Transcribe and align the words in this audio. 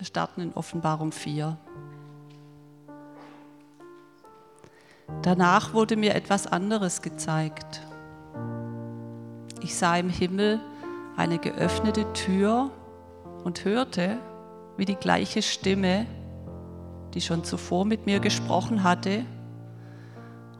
Wir 0.00 0.06
starten 0.06 0.40
in 0.40 0.54
Offenbarung 0.54 1.12
4. 1.12 1.58
Danach 5.20 5.74
wurde 5.74 5.94
mir 5.96 6.14
etwas 6.14 6.46
anderes 6.46 7.02
gezeigt. 7.02 7.82
Ich 9.60 9.76
sah 9.76 9.98
im 9.98 10.08
Himmel 10.08 10.58
eine 11.18 11.36
geöffnete 11.36 12.10
Tür 12.14 12.70
und 13.44 13.66
hörte, 13.66 14.16
wie 14.78 14.86
die 14.86 14.94
gleiche 14.94 15.42
Stimme, 15.42 16.06
die 17.12 17.20
schon 17.20 17.44
zuvor 17.44 17.84
mit 17.84 18.06
mir 18.06 18.20
gesprochen 18.20 18.82
hatte 18.82 19.26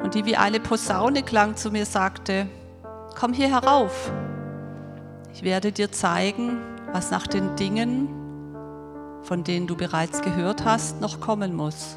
und 0.02 0.14
die 0.14 0.26
wie 0.26 0.36
eine 0.36 0.60
Posaune 0.60 1.22
klang, 1.22 1.56
zu 1.56 1.70
mir 1.70 1.86
sagte, 1.86 2.46
komm 3.18 3.32
hier 3.32 3.48
herauf. 3.48 4.12
Ich 5.32 5.42
werde 5.44 5.72
dir 5.72 5.90
zeigen, 5.90 6.58
was 6.92 7.10
nach 7.10 7.26
den 7.26 7.56
Dingen, 7.56 8.19
von 9.30 9.44
denen 9.44 9.68
du 9.68 9.76
bereits 9.76 10.22
gehört 10.22 10.64
hast, 10.64 11.00
noch 11.00 11.20
kommen 11.20 11.54
muss. 11.54 11.96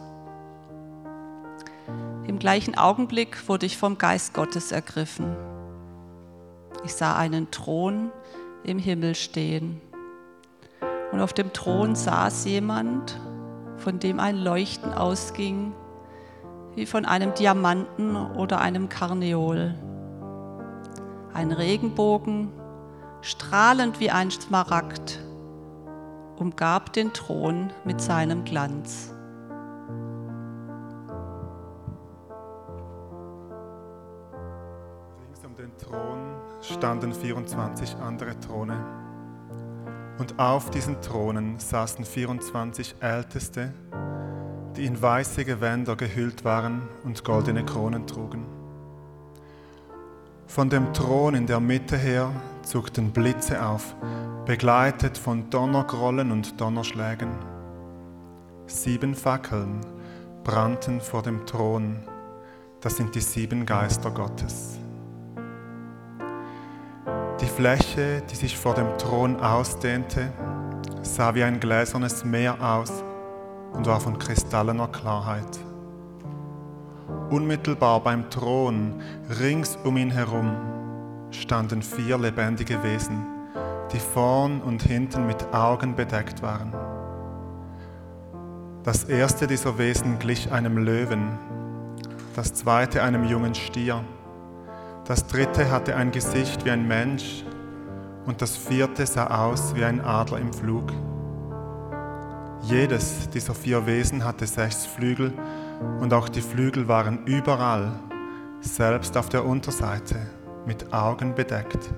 Im 2.27 2.37
gleichen 2.37 2.77
Augenblick 2.77 3.49
wurde 3.49 3.65
ich 3.65 3.75
vom 3.75 3.97
Geist 3.97 4.35
Gottes 4.35 4.71
ergriffen. 4.71 5.35
Ich 6.83 6.93
sah 6.93 7.15
einen 7.15 7.49
Thron 7.49 8.11
im 8.63 8.77
Himmel 8.77 9.15
stehen. 9.15 9.81
Und 11.11 11.21
auf 11.21 11.33
dem 11.33 11.51
Thron 11.53 11.95
saß 11.95 12.45
jemand, 12.45 13.19
von 13.77 13.97
dem 13.97 14.19
ein 14.19 14.37
Leuchten 14.37 14.93
ausging, 14.93 15.73
wie 16.75 16.85
von 16.85 17.03
einem 17.03 17.33
Diamanten 17.33 18.15
oder 18.15 18.61
einem 18.61 18.89
Karneol. 18.89 19.73
Ein 21.33 21.51
Regenbogen, 21.51 22.51
strahlend 23.21 23.99
wie 23.99 24.11
ein 24.11 24.29
Smaragd, 24.29 25.19
umgab 26.37 26.93
den 26.93 27.13
Thron 27.13 27.71
mit 27.85 28.01
seinem 28.01 28.43
Glanz. 28.43 29.13
Rings 35.21 35.45
um 35.45 35.55
den 35.55 35.71
Thron 35.77 36.35
standen 36.61 37.13
24 37.13 37.95
andere 37.97 38.39
Throne. 38.39 38.77
Und 40.19 40.39
auf 40.39 40.69
diesen 40.69 41.01
Thronen 41.01 41.59
saßen 41.59 42.05
24 42.05 42.95
Älteste, 42.99 43.73
die 44.75 44.85
in 44.85 45.01
weiße 45.01 45.43
Gewänder 45.45 45.95
gehüllt 45.95 46.45
waren 46.45 46.87
und 47.03 47.23
goldene 47.23 47.65
Kronen 47.65 48.05
trugen. 48.05 48.45
Von 50.47 50.69
dem 50.69 50.93
Thron 50.93 51.33
in 51.33 51.47
der 51.47 51.59
Mitte 51.59 51.97
her 51.97 52.31
zuckten 52.63 53.11
Blitze 53.11 53.63
auf, 53.63 53.95
begleitet 54.45 55.17
von 55.17 55.49
Donnergrollen 55.49 56.31
und 56.31 56.59
Donnerschlägen. 56.59 57.29
Sieben 58.65 59.13
Fackeln 59.13 59.81
brannten 60.43 61.01
vor 61.01 61.21
dem 61.21 61.45
Thron, 61.45 61.99
das 62.81 62.97
sind 62.97 63.15
die 63.15 63.21
sieben 63.21 63.65
Geister 63.65 64.11
Gottes. 64.11 64.79
Die 67.39 67.45
Fläche, 67.45 68.21
die 68.29 68.35
sich 68.35 68.57
vor 68.57 68.73
dem 68.73 68.97
Thron 68.97 69.39
ausdehnte, 69.39 70.31
sah 71.01 71.35
wie 71.35 71.43
ein 71.43 71.59
gläsernes 71.59 72.23
Meer 72.23 72.61
aus 72.61 73.03
und 73.73 73.85
war 73.85 73.99
von 73.99 74.17
kristallener 74.17 74.87
Klarheit. 74.87 75.59
Unmittelbar 77.29 78.01
beim 78.01 78.29
Thron, 78.29 79.01
rings 79.39 79.77
um 79.83 79.97
ihn 79.97 80.11
herum, 80.11 80.55
standen 81.35 81.81
vier 81.81 82.17
lebendige 82.17 82.81
Wesen, 82.83 83.25
die 83.91 83.99
vorn 83.99 84.61
und 84.61 84.83
hinten 84.83 85.25
mit 85.27 85.53
Augen 85.53 85.95
bedeckt 85.95 86.41
waren. 86.41 86.73
Das 88.83 89.05
erste 89.05 89.47
dieser 89.47 89.77
Wesen 89.77 90.19
glich 90.19 90.51
einem 90.51 90.77
Löwen, 90.77 91.37
das 92.35 92.53
zweite 92.53 93.03
einem 93.03 93.23
jungen 93.23 93.55
Stier, 93.55 94.03
das 95.05 95.27
dritte 95.27 95.69
hatte 95.69 95.95
ein 95.95 96.11
Gesicht 96.11 96.65
wie 96.65 96.71
ein 96.71 96.87
Mensch 96.87 97.43
und 98.25 98.41
das 98.41 98.55
vierte 98.55 99.05
sah 99.05 99.27
aus 99.27 99.75
wie 99.75 99.83
ein 99.83 100.01
Adler 100.01 100.39
im 100.39 100.53
Flug. 100.53 100.91
Jedes 102.61 103.29
dieser 103.29 103.53
vier 103.53 103.85
Wesen 103.85 104.23
hatte 104.23 104.47
sechs 104.47 104.85
Flügel 104.85 105.33
und 105.99 106.13
auch 106.13 106.29
die 106.29 106.41
Flügel 106.41 106.87
waren 106.87 107.25
überall, 107.25 107.91
selbst 108.61 109.17
auf 109.17 109.27
der 109.27 109.45
Unterseite, 109.45 110.15
mit 110.65 110.93
Augen 110.93 111.35
bedeckt. 111.35 111.89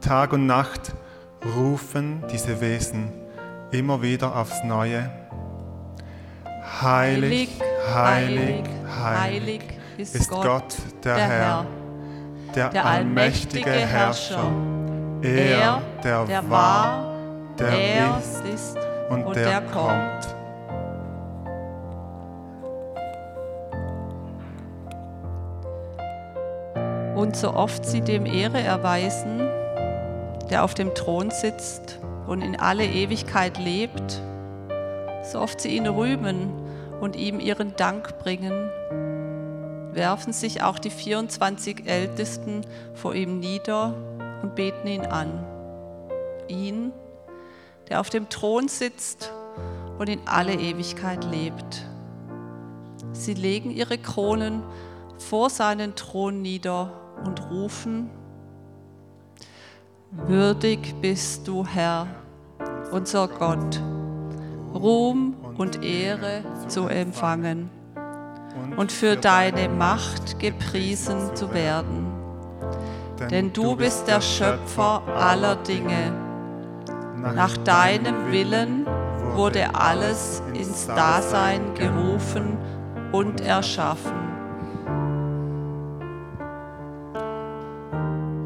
Tag 0.00 0.32
und 0.32 0.46
Nacht 0.46 0.92
rufen 1.56 2.22
diese 2.30 2.60
Wesen 2.60 3.12
immer 3.70 4.02
wieder 4.02 4.36
aufs 4.36 4.62
Neue. 4.64 5.10
Heilig, 6.80 7.60
heilig, 7.94 8.64
heilig, 9.02 9.62
ist 9.96 10.28
Gott, 10.28 10.76
der, 11.04 11.16
Herr, 11.16 11.66
der, 12.54 12.84
allmächtige 12.84 13.70
Herrscher. 13.70 14.50
Er, 15.22 15.80
der, 16.02 16.50
war, 16.50 17.14
der 17.58 17.68
er 17.68 18.22
ist 18.52 18.76
und, 19.08 19.36
der 19.36 19.60
kommt. 19.60 20.31
Und 27.22 27.36
so 27.36 27.54
oft 27.54 27.86
sie 27.86 28.00
dem 28.00 28.26
Ehre 28.26 28.60
erweisen, 28.60 29.38
der 30.50 30.64
auf 30.64 30.74
dem 30.74 30.92
Thron 30.92 31.30
sitzt 31.30 32.00
und 32.26 32.42
in 32.42 32.58
alle 32.58 32.84
Ewigkeit 32.84 33.58
lebt, 33.58 34.20
so 35.22 35.38
oft 35.38 35.60
sie 35.60 35.76
ihn 35.76 35.86
rühmen 35.86 36.50
und 37.00 37.14
ihm 37.14 37.38
ihren 37.38 37.76
Dank 37.76 38.18
bringen, 38.18 38.68
werfen 39.92 40.32
sich 40.32 40.64
auch 40.64 40.80
die 40.80 40.90
24 40.90 41.86
Ältesten 41.86 42.62
vor 42.92 43.14
ihm 43.14 43.38
nieder 43.38 43.94
und 44.42 44.56
beten 44.56 44.88
ihn 44.88 45.06
an. 45.06 45.46
Ihn, 46.48 46.90
der 47.88 48.00
auf 48.00 48.10
dem 48.10 48.30
Thron 48.30 48.66
sitzt 48.66 49.32
und 49.96 50.08
in 50.08 50.26
alle 50.26 50.54
Ewigkeit 50.54 51.22
lebt. 51.22 51.86
Sie 53.12 53.34
legen 53.34 53.70
ihre 53.70 53.96
Kronen 53.96 54.64
vor 55.18 55.50
seinen 55.50 55.94
Thron 55.94 56.42
nieder 56.42 56.98
und 57.24 57.50
rufen, 57.50 58.10
Würdig 60.14 60.94
bist 61.00 61.48
du, 61.48 61.64
Herr, 61.64 62.06
unser 62.90 63.28
Gott, 63.28 63.80
Ruhm 64.74 65.34
und 65.56 65.82
Ehre 65.82 66.42
zu 66.68 66.86
empfangen 66.86 67.70
und 68.76 68.92
für 68.92 69.16
deine 69.16 69.70
Macht 69.70 70.38
gepriesen 70.38 71.34
zu 71.34 71.54
werden. 71.54 72.12
Denn 73.30 73.54
du 73.54 73.74
bist 73.74 74.06
der 74.06 74.20
Schöpfer 74.20 75.02
aller 75.16 75.56
Dinge. 75.56 76.12
Nach 77.16 77.56
deinem 77.56 78.30
Willen 78.30 78.86
wurde 79.34 79.74
alles 79.74 80.42
ins 80.52 80.86
Dasein 80.88 81.74
gerufen 81.74 82.58
und 83.12 83.40
erschaffen. 83.40 84.31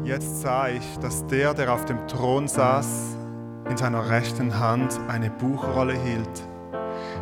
Jetzt 0.07 0.39
sah 0.41 0.69
ich, 0.69 0.97
dass 1.01 1.27
der, 1.27 1.53
der 1.53 1.73
auf 1.73 1.83
dem 1.83 2.07
Thron 2.07 2.47
saß, 2.47 3.17
in 3.69 3.75
seiner 3.75 4.09
rechten 4.09 4.57
Hand 4.57 4.97
eine 5.09 5.29
Buchrolle 5.29 5.95
hielt. 5.95 6.47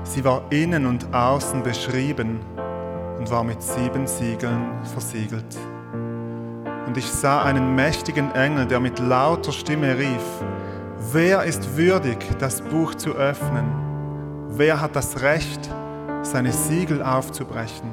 Sie 0.04 0.24
war 0.24 0.44
innen 0.52 0.86
und 0.86 1.12
außen 1.12 1.64
beschrieben 1.64 2.42
und 3.18 3.32
war 3.32 3.44
mit 3.44 3.64
sieben 3.64 4.06
Siegeln 4.06 4.68
versiegelt. 4.84 5.58
Und 6.86 6.96
ich 6.96 7.10
sah 7.10 7.42
einen 7.42 7.74
mächtigen 7.74 8.32
Engel, 8.36 8.68
der 8.68 8.80
mit 8.80 9.00
lauter 9.00 9.52
Stimme 9.52 9.98
rief, 9.98 10.44
wer 11.12 11.44
ist 11.44 11.76
würdig, 11.76 12.20
das 12.38 12.62
Buch 12.62 12.94
zu 12.94 13.14
öffnen? 13.14 13.66
Wer 14.50 14.80
hat 14.80 14.96
das 14.96 15.24
Recht, 15.24 15.72
seine 16.22 16.52
Siegel 16.52 17.02
aufzubrechen? 17.02 17.92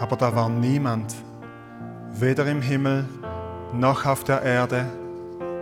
Aber 0.00 0.16
da 0.16 0.34
war 0.34 0.48
niemand, 0.48 1.14
weder 2.18 2.46
im 2.46 2.62
Himmel 2.62 3.04
noch 3.78 4.06
auf 4.06 4.24
der 4.24 4.42
Erde, 4.42 4.86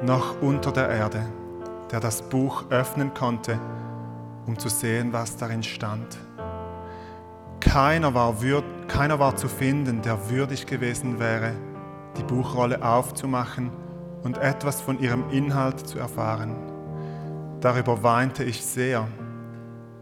noch 0.03 0.41
unter 0.41 0.73
der 0.73 0.89
Erde, 0.89 1.27
der 1.91 2.01
das 2.01 2.23
Buch 2.23 2.65
öffnen 2.71 3.13
konnte, 3.13 3.59
um 4.47 4.59
zu 4.59 4.69
sehen, 4.69 5.13
was 5.13 5.37
darin 5.37 5.63
stand. 5.63 6.19
Keiner 7.61 8.15
war, 8.15 8.41
würd, 8.41 8.65
keiner 8.89 9.19
war 9.19 9.37
zu 9.37 9.49
finden, 9.49 10.03
der 10.03 10.31
würdig 10.31 10.67
gewesen 10.67 11.19
wäre, 11.19 11.53
die 12.17 12.23
Buchrolle 12.23 12.85
aufzumachen 12.85 13.71
und 14.23 14.39
etwas 14.39 14.81
von 14.81 15.01
ihrem 15.01 15.29
Inhalt 15.31 15.87
zu 15.87 15.99
erfahren. 15.99 16.55
Darüber 17.61 18.03
weinte 18.03 18.45
ich 18.45 18.65
sehr. 18.65 19.09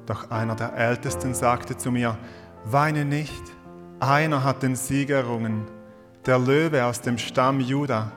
Doch 0.06 0.30
einer 0.30 0.56
der 0.56 0.76
Ältesten 0.76 1.32
sagte 1.32 1.76
zu 1.76 1.90
mir, 1.90 2.18
weine 2.64 3.04
nicht, 3.04 3.42
einer 4.00 4.42
hat 4.42 4.62
den 4.62 4.74
Sieg 4.74 5.10
errungen, 5.10 5.66
der 6.26 6.38
Löwe 6.38 6.84
aus 6.84 7.00
dem 7.00 7.18
Stamm 7.18 7.58
Juda, 7.58 8.12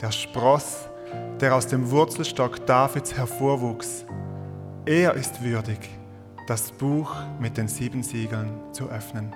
der 0.00 0.12
Spross, 0.12 0.88
der 1.40 1.54
aus 1.54 1.66
dem 1.66 1.90
Wurzelstock 1.90 2.66
Davids 2.66 3.14
hervorwuchs. 3.14 4.04
Er 4.84 5.14
ist 5.14 5.42
würdig, 5.42 5.78
das 6.46 6.72
Buch 6.72 7.14
mit 7.40 7.56
den 7.56 7.68
sieben 7.68 8.02
Siegeln 8.02 8.50
zu 8.72 8.88
öffnen. 8.90 9.34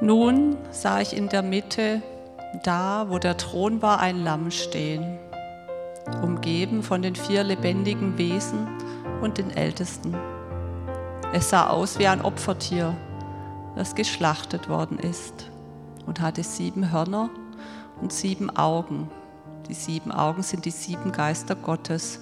Nun 0.00 0.56
sah 0.70 1.00
ich 1.00 1.16
in 1.16 1.28
der 1.28 1.42
Mitte, 1.42 2.02
da 2.62 3.06
wo 3.08 3.18
der 3.18 3.36
Thron 3.36 3.80
war, 3.80 4.00
ein 4.00 4.22
Lamm 4.22 4.50
stehen, 4.50 5.18
umgeben 6.22 6.82
von 6.82 7.02
den 7.02 7.16
vier 7.16 7.42
lebendigen 7.42 8.16
Wesen 8.18 8.68
und 9.22 9.38
den 9.38 9.50
Ältesten. 9.50 10.14
Es 11.30 11.50
sah 11.50 11.68
aus 11.68 11.98
wie 11.98 12.06
ein 12.06 12.22
Opfertier, 12.22 12.96
das 13.76 13.94
geschlachtet 13.94 14.70
worden 14.70 14.98
ist 14.98 15.50
und 16.06 16.22
hatte 16.22 16.42
sieben 16.42 16.90
Hörner 16.90 17.28
und 18.00 18.14
sieben 18.14 18.48
Augen. 18.56 19.10
Die 19.68 19.74
sieben 19.74 20.10
Augen 20.10 20.42
sind 20.42 20.64
die 20.64 20.70
sieben 20.70 21.12
Geister 21.12 21.54
Gottes, 21.54 22.20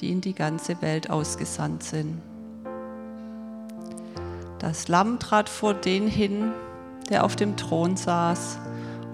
die 0.00 0.10
in 0.10 0.20
die 0.20 0.34
ganze 0.34 0.82
Welt 0.82 1.08
ausgesandt 1.08 1.82
sind. 1.82 2.20
Das 4.58 4.86
Lamm 4.86 5.18
trat 5.18 5.48
vor 5.48 5.72
den 5.72 6.06
hin, 6.06 6.52
der 7.08 7.24
auf 7.24 7.36
dem 7.36 7.56
Thron 7.56 7.96
saß, 7.96 8.58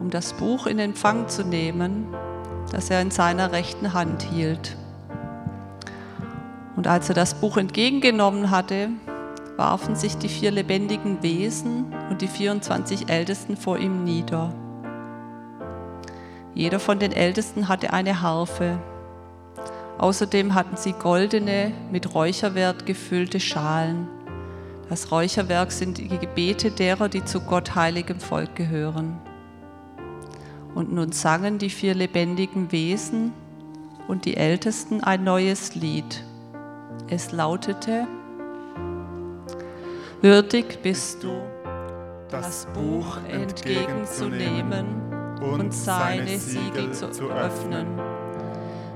um 0.00 0.10
das 0.10 0.32
Buch 0.32 0.66
in 0.66 0.80
Empfang 0.80 1.28
zu 1.28 1.44
nehmen, 1.44 2.08
das 2.72 2.90
er 2.90 3.00
in 3.00 3.12
seiner 3.12 3.52
rechten 3.52 3.92
Hand 3.94 4.22
hielt. 4.22 4.76
Und 6.74 6.88
als 6.88 7.08
er 7.08 7.14
das 7.14 7.34
Buch 7.34 7.56
entgegengenommen 7.56 8.50
hatte, 8.50 8.90
warfen 9.58 9.96
sich 9.96 10.16
die 10.16 10.28
vier 10.28 10.52
lebendigen 10.52 11.20
Wesen 11.20 11.92
und 12.08 12.22
die 12.22 12.28
24 12.28 13.10
Ältesten 13.10 13.56
vor 13.56 13.76
ihm 13.76 14.04
nieder. 14.04 14.54
Jeder 16.54 16.78
von 16.78 17.00
den 17.00 17.12
Ältesten 17.12 17.68
hatte 17.68 17.92
eine 17.92 18.22
Harfe. 18.22 18.78
Außerdem 19.98 20.54
hatten 20.54 20.76
sie 20.76 20.92
goldene, 20.92 21.72
mit 21.90 22.14
Räucherwerk 22.14 22.86
gefüllte 22.86 23.40
Schalen. 23.40 24.06
Das 24.88 25.10
Räucherwerk 25.10 25.72
sind 25.72 25.98
die 25.98 26.06
Gebete 26.06 26.70
derer, 26.70 27.08
die 27.08 27.24
zu 27.24 27.40
Gott 27.40 27.74
heiligem 27.74 28.20
Volk 28.20 28.54
gehören. 28.54 29.18
Und 30.76 30.92
nun 30.92 31.10
sangen 31.10 31.58
die 31.58 31.70
vier 31.70 31.96
lebendigen 31.96 32.70
Wesen 32.70 33.32
und 34.06 34.24
die 34.24 34.36
Ältesten 34.36 35.02
ein 35.02 35.24
neues 35.24 35.74
Lied. 35.74 36.22
Es 37.08 37.32
lautete, 37.32 38.06
Würdig 40.20 40.82
bist 40.82 41.22
du, 41.22 41.42
das 42.28 42.66
Buch 42.74 43.18
entgegenzunehmen 43.28 44.86
und 45.40 45.72
seine 45.72 46.38
Siegel 46.38 46.90
zu 46.92 47.30
öffnen. 47.30 47.86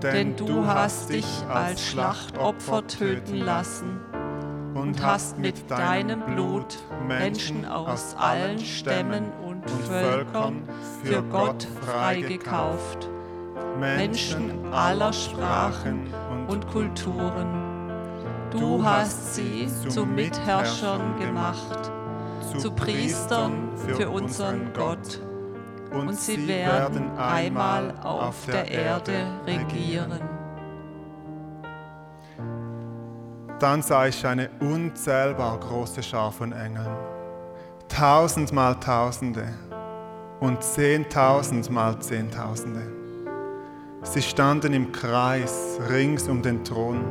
Denn 0.02 0.34
du 0.34 0.66
hast 0.66 1.10
dich 1.10 1.26
als 1.48 1.86
Schlachtopfer 1.86 2.84
töten 2.88 3.36
lassen 3.36 4.00
und 4.74 5.00
hast 5.00 5.38
mit 5.38 5.70
deinem 5.70 6.26
Blut 6.26 6.78
Menschen 7.06 7.66
aus 7.66 8.16
allen 8.18 8.58
Stämmen 8.58 9.30
und 9.46 9.70
Völkern 9.70 10.64
für 11.04 11.22
Gott 11.22 11.68
freigekauft. 11.82 13.08
Menschen 13.78 14.72
aller 14.72 15.12
Sprachen 15.12 16.12
und 16.48 16.66
Kulturen. 16.66 17.61
Du 18.52 18.84
hast 18.84 19.34
sie 19.34 19.68
zu 19.88 20.04
Mitherrschern 20.04 21.18
gemacht, 21.18 21.90
zu 22.58 22.70
Priestern 22.70 23.70
für 23.76 24.10
unseren 24.10 24.72
Gott. 24.72 25.20
Und 25.92 26.18
sie 26.18 26.48
werden 26.48 27.16
einmal 27.18 27.94
auf 28.02 28.46
der 28.46 28.70
Erde 28.70 29.26
regieren. 29.46 30.20
Dann 33.58 33.80
sah 33.82 34.06
ich 34.06 34.26
eine 34.26 34.50
unzählbar 34.60 35.58
große 35.60 36.02
Schar 36.02 36.32
von 36.32 36.52
Engeln, 36.52 36.96
tausendmal 37.88 38.74
Tausende 38.80 39.46
und 40.40 40.62
zehntausendmal 40.62 42.00
Zehntausende. 42.00 42.82
Sie 44.02 44.22
standen 44.22 44.72
im 44.72 44.90
Kreis 44.90 45.78
rings 45.88 46.26
um 46.26 46.42
den 46.42 46.64
Thron, 46.64 47.04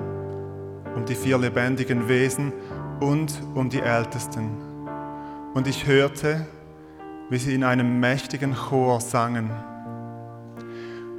um 0.95 1.05
die 1.05 1.15
vier 1.15 1.37
lebendigen 1.37 2.07
Wesen 2.07 2.51
und 2.99 3.33
um 3.55 3.69
die 3.69 3.79
Ältesten. 3.81 4.51
Und 5.53 5.67
ich 5.67 5.85
hörte, 5.85 6.45
wie 7.29 7.37
sie 7.37 7.55
in 7.55 7.63
einem 7.63 7.99
mächtigen 7.99 8.55
Chor 8.55 9.01
sangen. 9.01 9.49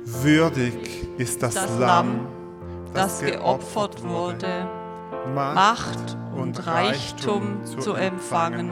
Würdig 0.04 1.06
ist 1.18 1.42
das, 1.42 1.54
Das 1.54 1.78
Lamm, 1.78 1.80
Lamm, 1.80 2.26
das 2.94 3.20
geopfert 3.20 4.02
wurde, 4.04 4.68
Macht 5.34 6.16
und 6.36 6.66
Reichtum 6.66 7.64
zu 7.64 7.94
empfangen, 7.94 8.70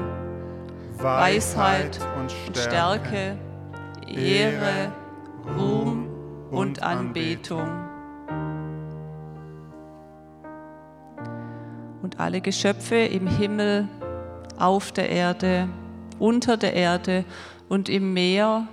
Weisheit 0.98 2.00
und 2.18 2.32
Stärke, 2.56 3.38
Ehre, 4.06 4.92
Ruhm 5.56 6.08
und 6.50 6.82
Anbetung. 6.82 7.89
Und 12.02 12.18
alle 12.18 12.40
Geschöpfe 12.40 12.96
im 12.96 13.26
Himmel, 13.26 13.88
auf 14.58 14.92
der 14.92 15.08
Erde, 15.08 15.68
unter 16.18 16.56
der 16.56 16.74
Erde 16.74 17.24
und 17.68 17.88
im 17.88 18.12
Meer, 18.12 18.68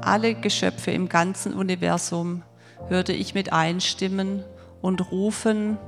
alle 0.00 0.34
Geschöpfe 0.34 0.90
im 0.90 1.08
ganzen 1.08 1.54
Universum, 1.54 2.42
hörte 2.88 3.12
ich 3.12 3.34
mit 3.34 3.52
einstimmen 3.52 4.44
und 4.82 5.10
rufen, 5.12 5.78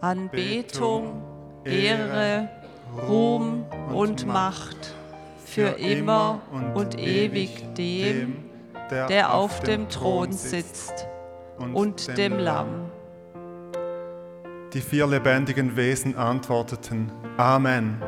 Anbetung, 0.00 1.22
Ehre, 1.64 2.48
Ruhm 3.08 3.64
und 3.92 4.26
Macht 4.26 4.94
für 5.44 5.78
immer 5.78 6.40
und 6.74 6.98
ewig 6.98 7.74
dem, 7.74 8.44
der 9.08 9.34
auf 9.34 9.60
dem 9.60 9.88
Thron 9.88 10.32
sitzt 10.32 11.06
und 11.74 12.16
dem 12.16 12.38
Lamm. 12.38 12.87
Die 14.74 14.82
vier 14.82 15.06
lebendigen 15.06 15.76
Wesen 15.76 16.14
antworteten 16.14 17.10
Amen. 17.38 18.02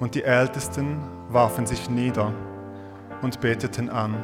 Und 0.00 0.14
die 0.14 0.22
Ältesten 0.22 0.98
warfen 1.28 1.66
sich 1.66 1.90
nieder 1.90 2.32
und 3.20 3.38
beteten 3.42 3.90
an. 3.90 4.16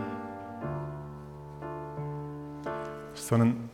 So 3.13 3.35
ein 3.35 3.69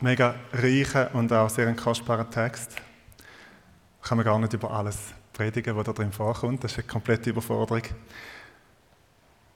mega 0.00 0.34
reicher 0.52 1.14
und 1.14 1.32
auch 1.32 1.48
sehr 1.48 1.66
ein 1.66 1.76
kostbarer 1.76 2.28
Text. 2.28 2.76
Kann 4.02 4.18
man 4.18 4.26
gar 4.26 4.38
nicht 4.38 4.52
über 4.52 4.70
alles 4.70 4.98
predigen, 5.32 5.74
was 5.76 5.86
da 5.86 5.94
drin 5.94 6.12
vorkommt. 6.12 6.62
Das 6.62 6.72
ist 6.72 6.78
eine 6.78 6.88
komplette 6.88 7.30
Überforderung. 7.30 7.84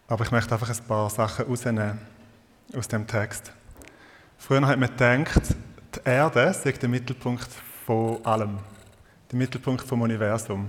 Aber 0.06 0.24
ich 0.24 0.30
möchte 0.30 0.54
einfach 0.54 0.70
ein 0.70 0.86
paar 0.86 1.10
Sachen 1.10 1.44
rausnehmen 1.44 1.98
aus 2.74 2.88
dem 2.88 3.06
Text. 3.06 3.52
Früher 4.38 4.66
hat 4.66 4.78
man 4.78 4.88
gedacht, 4.88 5.54
die 5.94 6.00
Erde 6.04 6.52
sei 6.52 6.72
der 6.72 6.88
Mittelpunkt 6.88 7.48
von 7.86 8.24
allem. 8.24 8.58
Der 9.30 9.38
Mittelpunkt 9.38 9.86
vom 9.86 10.02
Universum. 10.02 10.68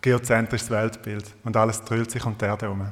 Geozentrisches 0.00 0.70
Weltbild. 0.70 1.24
Und 1.44 1.56
alles 1.56 1.82
dreht 1.82 2.10
sich 2.10 2.24
um 2.24 2.36
die 2.36 2.44
Erde 2.44 2.66
herum. 2.66 2.88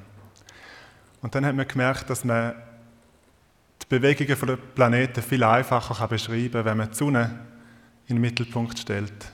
Und 1.23 1.35
dann 1.35 1.45
hat 1.47 1.55
man 1.55 1.67
gemerkt, 1.67 2.09
dass 2.11 2.25
man 2.25 2.55
die 3.83 3.87
Bewegungen 3.89 4.39
der 4.47 4.57
Planeten 4.57 5.23
viel 5.23 5.45
einfacher 5.45 6.09
beschreiben 6.09 6.53
kann, 6.53 6.65
wenn 6.65 6.77
man 6.79 6.91
die 6.91 6.97
Sonne 6.97 7.41
in 8.09 8.17
den 8.17 8.21
Mittelpunkt 8.21 8.79
stellt 8.79 9.33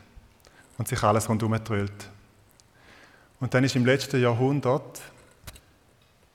und 0.78 0.88
sich 0.88 1.02
alles 1.02 1.28
rundherum 1.28 1.62
dreht. 1.62 2.10
Und 3.40 3.52
dann 3.54 3.64
ist 3.64 3.76
im 3.76 3.84
letzten 3.84 4.20
Jahrhundert 4.20 5.00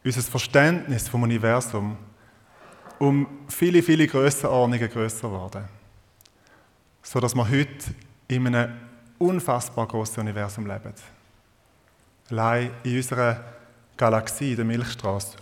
unser 0.04 0.22
Verständnis 0.22 1.08
vom 1.08 1.24
Universum 1.24 1.98
um 3.00 3.28
viele, 3.48 3.84
viele 3.84 4.08
Grössenordnungen 4.08 4.90
grösser 4.90 5.28
geworden. 5.28 5.77
So 7.10 7.22
dass 7.22 7.34
wir 7.34 7.50
heute 7.50 7.96
in 8.28 8.48
einem 8.48 8.74
unfassbar 9.18 9.88
großen 9.88 10.20
Universum 10.20 10.68
leben. 10.68 10.94
Allein 12.30 12.70
in 12.84 12.98
unserer 12.98 13.46
Galaxie, 13.96 14.58
der 14.58 14.66
Milchstraße, 14.66 15.38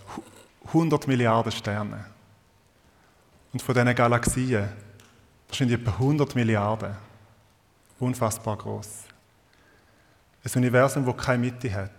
100 0.68 1.08
Milliarden 1.08 1.50
Sterne. 1.50 2.04
Und 3.52 3.60
von 3.60 3.74
diesen 3.74 3.94
Galaxien 3.96 4.68
wahrscheinlich 5.48 5.80
etwa 5.80 5.90
100 5.90 6.36
Milliarden. 6.36 6.94
Unfassbar 7.98 8.56
groß. 8.56 9.02
Ein 10.44 10.52
Universum, 10.54 11.04
das 11.04 11.16
keine 11.16 11.38
Mitte 11.38 11.74
hat. 11.74 11.90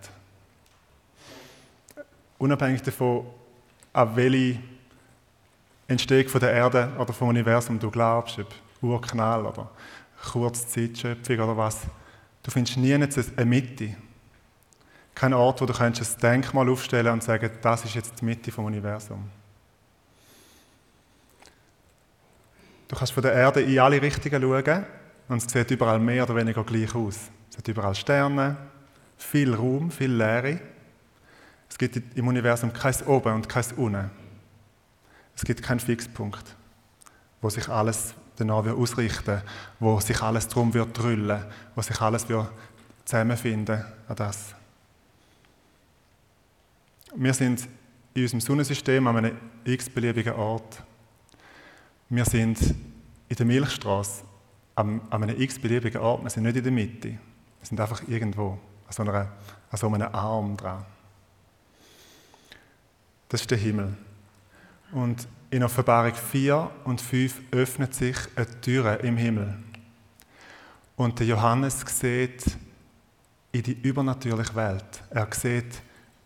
Unabhängig 2.37 2.83
davon, 2.83 3.27
an 3.91 4.15
welche 4.15 4.59
Entstehung 5.89 6.29
von 6.29 6.39
der 6.39 6.53
Erde 6.53 6.89
oder 6.97 7.11
vom 7.11 7.27
Universum 7.27 7.77
du 7.77 7.91
glaubst, 7.91 8.39
ob 8.39 8.47
Urknall 8.81 9.45
oder 9.45 9.69
Kurzzeitschöpfung 10.31 11.39
oder 11.39 11.57
was, 11.57 11.81
du 12.43 12.51
findest 12.51 12.77
nie 12.77 12.93
eine 12.93 13.45
Mitte. 13.45 13.95
Kein 15.13 15.33
Ort, 15.33 15.61
wo 15.61 15.65
du 15.65 15.73
ein 15.73 15.93
Denkmal 16.21 16.69
aufstellen 16.69 17.13
und 17.13 17.23
sagen, 17.23 17.49
das 17.61 17.85
ist 17.85 17.95
jetzt 17.95 18.21
die 18.21 18.25
Mitte 18.25 18.51
vom 18.51 18.65
Universum. 18.65 19.29
Du 22.87 22.95
kannst 22.95 23.13
von 23.13 23.23
der 23.23 23.33
Erde 23.33 23.61
in 23.61 23.79
alle 23.79 24.01
Richtungen 24.01 24.41
schauen 24.41 24.85
und 25.27 25.43
es 25.43 25.51
sieht 25.51 25.71
überall 25.71 25.99
mehr 25.99 26.23
oder 26.23 26.35
weniger 26.35 26.63
gleich 26.63 26.93
aus. 26.95 27.17
Es 27.49 27.57
hat 27.57 27.67
überall 27.67 27.95
Sterne, 27.95 28.55
viel 29.17 29.53
Raum, 29.53 29.91
viel 29.91 30.11
Leere. 30.11 30.59
Es 31.69 31.77
gibt 31.77 31.99
im 32.15 32.27
Universum 32.27 32.71
kein 32.71 32.95
Oben 33.07 33.33
und 33.33 33.49
kein 33.49 33.65
Unten. 33.75 34.09
Es 35.35 35.43
gibt 35.43 35.61
keinen 35.61 35.79
Fixpunkt, 35.79 36.55
wo 37.41 37.49
sich 37.49 37.67
alles 37.67 38.13
danach 38.37 38.65
ausrichten 38.67 39.41
wo 39.79 39.99
sich 39.99 40.21
alles 40.21 40.47
drum 40.47 40.73
wird 40.73 40.97
drüllen, 40.97 41.43
wo 41.75 41.81
sich 41.81 41.99
alles 41.99 42.29
wird 42.29 42.49
zusammenfinden 43.03 43.83
an 44.07 44.15
das. 44.15 44.53
Wir 47.15 47.33
sind 47.33 47.67
in 48.13 48.23
unserem 48.23 48.41
Sonnensystem 48.41 49.05
an 49.07 49.17
einem 49.17 49.37
x-beliebigen 49.63 50.33
Ort. 50.33 50.83
Wir 52.09 52.25
sind 52.25 52.59
in 53.29 53.35
der 53.35 53.45
Milchstraße 53.45 54.23
an 54.75 55.01
einem 55.09 55.39
x-beliebigen 55.41 56.01
Ort. 56.01 56.23
Wir 56.23 56.29
sind 56.29 56.43
nicht 56.43 56.57
in 56.57 56.63
der 56.63 56.71
Mitte. 56.71 57.09
Wir 57.09 57.19
sind 57.61 57.79
einfach 57.79 58.07
irgendwo 58.07 58.59
an 58.87 58.91
so, 58.91 59.03
einer, 59.03 59.31
an 59.71 59.77
so 59.77 59.87
einem 59.87 60.13
Arm 60.13 60.57
dran. 60.57 60.85
Das 63.29 63.41
ist 63.41 63.51
der 63.51 63.57
Himmel. 63.57 63.95
Und 64.91 65.27
in 65.49 65.63
Offenbarung 65.63 66.13
4 66.13 66.69
und 66.83 67.01
5 67.01 67.41
öffnet 67.51 67.93
sich 67.93 68.17
eine 68.35 68.61
Tür 68.61 68.99
im 69.01 69.17
Himmel. 69.17 69.57
Und 70.95 71.19
der 71.19 71.27
Johannes 71.27 71.81
sieht 71.87 72.43
in 73.51 73.63
die 73.63 73.79
übernatürliche 73.81 74.55
Welt. 74.55 75.03
Er 75.09 75.27
sieht 75.31 75.81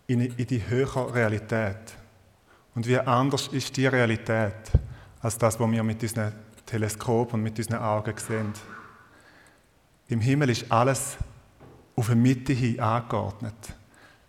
in, 0.08 0.36
die 0.38 0.68
höhere 0.68 1.14
Realität. 1.14 1.94
Und 2.74 2.88
wie 2.88 2.98
anders 2.98 3.48
ist 3.50 3.76
die 3.76 3.88
Realität 3.88 4.72
als 5.22 5.38
das, 5.38 5.60
was 5.60 5.72
wir 5.72 5.84
mit 5.84 6.02
unseren 6.02 6.34
Teleskop 6.66 7.34
und 7.34 7.44
mit 7.44 7.58
unseren 7.58 7.80
Augen 7.80 8.18
sehen. 8.18 8.54
Im 10.08 10.22
Himmel 10.22 10.50
ist 10.50 10.72
alles 10.72 11.18
auf 11.96 12.10
eine 12.10 12.20
Mitte 12.20 12.54
hin 12.54 12.80
angeordnet. 12.80 13.76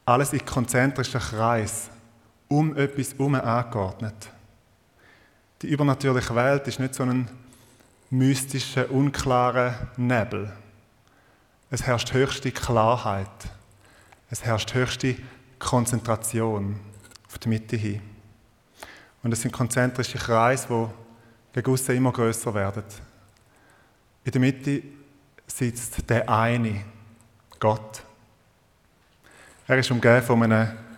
Alles 0.04 0.32
in 0.32 0.44
konzentrischen 0.44 1.20
Kreis 1.20 1.90
um 2.58 2.76
etwas 2.76 3.12
herum 3.12 3.34
angeordnet. 3.34 4.30
Die 5.62 5.68
übernatürliche 5.68 6.34
Welt 6.34 6.66
ist 6.68 6.80
nicht 6.80 6.94
so 6.94 7.02
ein 7.02 7.28
mystischer, 8.10 8.90
unklarer 8.90 9.88
Nebel. 9.96 10.52
Es 11.70 11.82
herrscht 11.82 12.12
höchste 12.12 12.52
Klarheit. 12.52 13.28
Es 14.30 14.44
herrscht 14.44 14.74
höchste 14.74 15.16
Konzentration 15.58 16.78
auf 17.26 17.38
die 17.38 17.48
Mitte 17.48 17.76
hin. 17.76 18.02
Und 19.22 19.32
es 19.32 19.40
sind 19.40 19.52
konzentrische 19.52 20.18
Kreise, 20.18 20.90
die 21.54 21.54
gegen 21.54 21.72
aussen 21.72 21.96
immer 21.96 22.12
größer 22.12 22.52
werden. 22.52 22.84
In 24.24 24.32
der 24.32 24.40
Mitte 24.40 24.82
sitzt 25.46 26.08
der 26.10 26.28
eine, 26.28 26.84
Gott. 27.58 28.02
Er 29.66 29.78
ist 29.78 29.90
umgeben 29.90 30.22
von 30.22 30.42
einem 30.42 30.91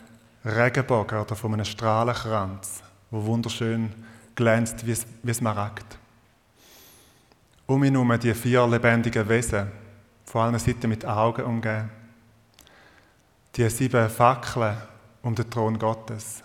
Regenbogen 0.45 1.19
oder 1.19 1.35
von 1.35 1.55
einem 1.55 1.65
Strahlenkranz, 1.65 2.83
wo 3.11 3.25
wunderschön 3.25 3.93
glänzt 4.35 4.87
wie 4.87 4.97
ein 5.27 5.35
Smaragd. 5.35 5.99
Um 7.67 7.83
ihn 7.83 7.95
herum 7.95 8.19
die 8.21 8.35
vier 8.35 8.67
lebendigen 8.67 9.27
Wesen, 9.29 9.69
von 10.27 10.43
allen 10.43 10.59
Seiten 10.59 10.89
mit 10.89 11.07
Augen 11.07 11.45
umgeben. 11.45 11.91
Die 13.57 13.69
sieben 13.71 14.11
Fackeln 14.11 14.77
um 15.23 15.35
den 15.35 15.49
Thron 15.49 15.79
Gottes. 15.79 16.43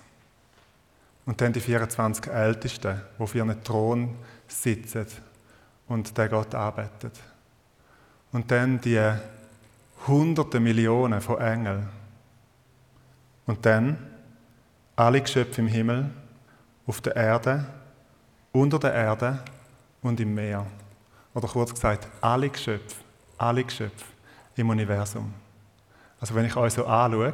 Und 1.26 1.42
dann 1.42 1.52
die 1.52 1.60
24 1.60 2.28
Ältesten, 2.28 3.02
die 3.18 3.22
auf 3.22 3.36
ihren 3.36 3.64
Thron 3.64 4.16
sitzen 4.48 5.06
und 5.88 6.18
den 6.18 6.30
Gott 6.30 6.56
arbeitet. 6.56 7.20
Und 8.32 8.50
dann 8.50 8.80
die 8.80 9.12
hunderte 10.08 10.60
Millionen 10.60 11.20
von 11.20 11.42
Engeln. 11.42 11.99
Und 13.50 13.66
dann 13.66 13.98
alle 14.96 15.22
Geschöpfe 15.22 15.62
im 15.62 15.68
Himmel, 15.68 16.12
auf 16.86 17.02
der 17.02 17.16
Erde, 17.16 17.66
unter 18.52 18.78
der 18.78 18.94
Erde 18.94 19.44
und 20.04 20.20
im 20.20 20.36
Meer. 20.36 20.68
Oder 21.34 21.48
kurz 21.48 21.74
gesagt, 21.74 22.08
alle 22.22 22.50
Geschöpfe, 22.50 22.98
alle 23.40 23.64
Geschöpfe 23.64 24.06
im 24.56 24.70
Universum. 24.70 25.34
Also 26.22 26.36
wenn 26.36 26.46
ich 26.46 26.56
euch 26.56 26.74
so 26.74 26.86
anschaue, 26.86 27.34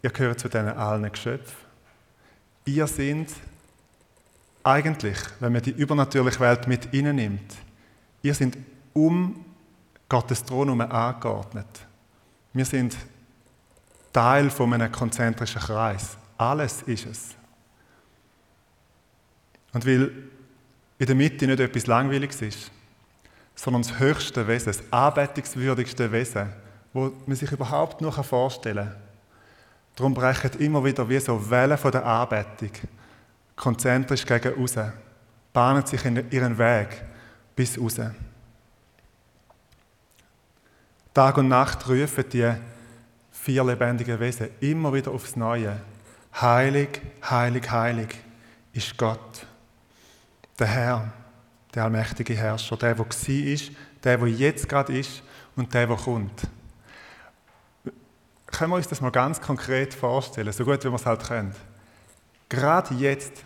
ihr 0.00 0.10
gehört 0.10 0.40
zu 0.40 0.48
diesen 0.48 0.68
allen 0.68 1.12
Geschöpfen 1.12 1.60
ihr 2.64 2.86
sind 2.86 3.30
eigentlich, 4.62 5.18
wenn 5.40 5.52
man 5.52 5.62
die 5.62 5.72
übernatürliche 5.72 6.40
Welt 6.40 6.66
mit 6.68 6.92
ihnen 6.94 7.16
nimmt, 7.16 7.56
ihr 8.22 8.34
sind 8.34 8.56
um 8.94 9.44
Gottes 10.08 10.42
Thron 10.42 10.68
herum 10.68 10.80
angeordnet. 10.80 11.66
Wir 12.54 12.64
sind 12.64 12.96
Teil 14.12 14.50
von 14.50 14.72
einem 14.72 14.90
konzentrischen 14.90 15.60
Kreis. 15.60 16.16
Alles 16.36 16.82
ist 16.82 17.06
es. 17.06 17.28
Und 19.72 19.86
weil 19.86 20.10
in 20.98 21.06
der 21.06 21.14
Mitte 21.14 21.46
nicht 21.46 21.60
etwas 21.60 21.86
Langweiliges 21.86 22.42
ist, 22.42 22.70
sondern 23.54 23.82
das 23.82 23.98
höchste 23.98 24.46
Wesen, 24.48 24.72
das 24.72 24.92
anbetungswürdigste 24.92 26.10
Wesen, 26.10 26.52
wo 26.92 27.12
man 27.26 27.36
sich 27.36 27.52
überhaupt 27.52 28.00
nur 28.00 28.12
vorstellen 28.12 28.88
kann, 28.88 29.10
Darum 29.96 30.14
brechen 30.14 30.52
immer 30.60 30.82
wieder 30.82 31.06
wie 31.08 31.18
so 31.18 31.50
Wellen 31.50 31.76
von 31.76 31.92
der 31.92 32.06
Anbetung 32.06 32.70
konzentrisch 33.54 34.24
gegen 34.24 34.54
raus, 34.54 34.76
bahnen 35.52 35.84
sich 35.84 36.02
ihren 36.04 36.56
Weg 36.56 37.02
bis 37.54 37.78
raus. 37.78 38.00
Tag 41.12 41.36
und 41.36 41.48
Nacht 41.48 41.86
rufen 41.86 42.24
die 42.32 42.50
vier 43.42 43.64
lebendigen 43.64 44.20
Wesen 44.20 44.48
immer 44.60 44.92
wieder 44.92 45.10
aufs 45.10 45.36
Neue. 45.36 45.80
Heilig, 46.40 47.00
heilig, 47.28 47.70
heilig 47.70 48.08
ist 48.72 48.96
Gott, 48.96 49.46
der 50.58 50.66
Herr, 50.66 51.12
der 51.74 51.84
allmächtige 51.84 52.34
Herrscher, 52.34 52.76
der, 52.76 52.94
der 52.94 52.98
war 52.98 53.06
ist, 53.28 53.72
der, 54.04 54.18
der 54.18 54.28
jetzt 54.28 54.68
gerade 54.68 54.98
ist 54.98 55.22
und 55.56 55.72
der, 55.72 55.86
der 55.86 55.96
kommt 55.96 56.48
können 58.46 58.72
wir 58.72 58.76
uns 58.76 58.88
das 58.88 59.00
mal 59.00 59.10
ganz 59.10 59.40
konkret 59.40 59.94
vorstellen, 59.94 60.52
so 60.52 60.64
gut 60.64 60.84
wie 60.84 60.88
wir 60.88 60.96
es 60.96 61.06
halt 61.06 61.24
können. 61.24 61.54
Gerade 62.48 62.94
jetzt, 62.94 63.44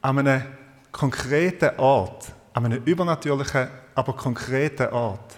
an 0.00 0.18
einem 0.18 0.42
konkreten 0.90 1.78
Ort, 1.78 2.32
an 2.52 2.64
einem 2.64 2.82
übernatürlichen, 2.84 3.68
aber 3.94 4.14
konkreten 4.14 4.92
Ort, 4.92 5.36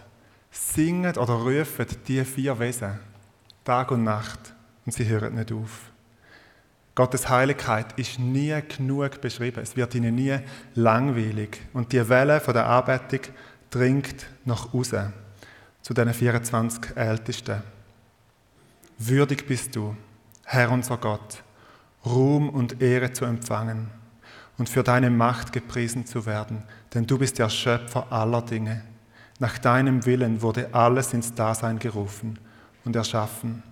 singen 0.51 1.17
oder 1.17 1.35
rufen 1.35 1.87
die 2.07 2.25
vier 2.25 2.59
Wesen 2.59 2.99
Tag 3.67 3.91
und 3.91 4.05
Nacht 4.05 4.55
und 4.85 4.93
sie 4.93 5.07
hören 5.07 5.35
nicht 5.35 5.51
auf. 5.51 5.91
Gottes 6.95 7.29
Heiligkeit 7.29 7.99
ist 7.99 8.21
nie 8.21 8.55
genug 8.63 9.21
beschrieben. 9.21 9.61
Es 9.61 9.77
wird 9.77 9.93
ihnen 9.97 10.15
nie 10.15 10.39
langweilig. 10.77 11.61
Und 11.73 11.93
die 11.93 12.09
Welle 12.09 12.41
von 12.41 12.55
der 12.55 12.69
Anbetung 12.69 13.35
dringt 13.69 14.27
nach 14.45 14.73
außen 14.73 15.13
zu 15.83 15.93
diesen 15.93 16.15
24 16.15 16.97
Ältesten. 16.97 17.61
Würdig 18.99 19.49
bist 19.49 19.75
du, 19.75 19.97
Herr 20.45 20.71
unser 20.71 20.97
Gott, 20.97 21.43
Ruhm 22.05 22.49
und 22.49 22.81
Ehre 22.81 23.13
zu 23.13 23.25
empfangen 23.25 23.91
und 24.59 24.69
für 24.69 24.85
deine 24.85 25.11
Macht 25.11 25.53
gepriesen 25.53 26.07
zu 26.07 26.25
werden, 26.25 26.63
denn 26.95 27.05
du 27.05 27.19
bist 27.19 27.41
der 27.41 27.49
Schöpfer 27.49 28.11
aller 28.13 28.43
Dinge. 28.43 28.83
Nach 29.41 29.59
deinem 29.59 30.07
Willen 30.07 30.41
wurde 30.41 30.73
alles 30.73 31.13
ins 31.13 31.35
Dasein 31.35 31.81
gerufen 31.81 32.39
und 32.87 32.97
erschaffen. 32.97 33.63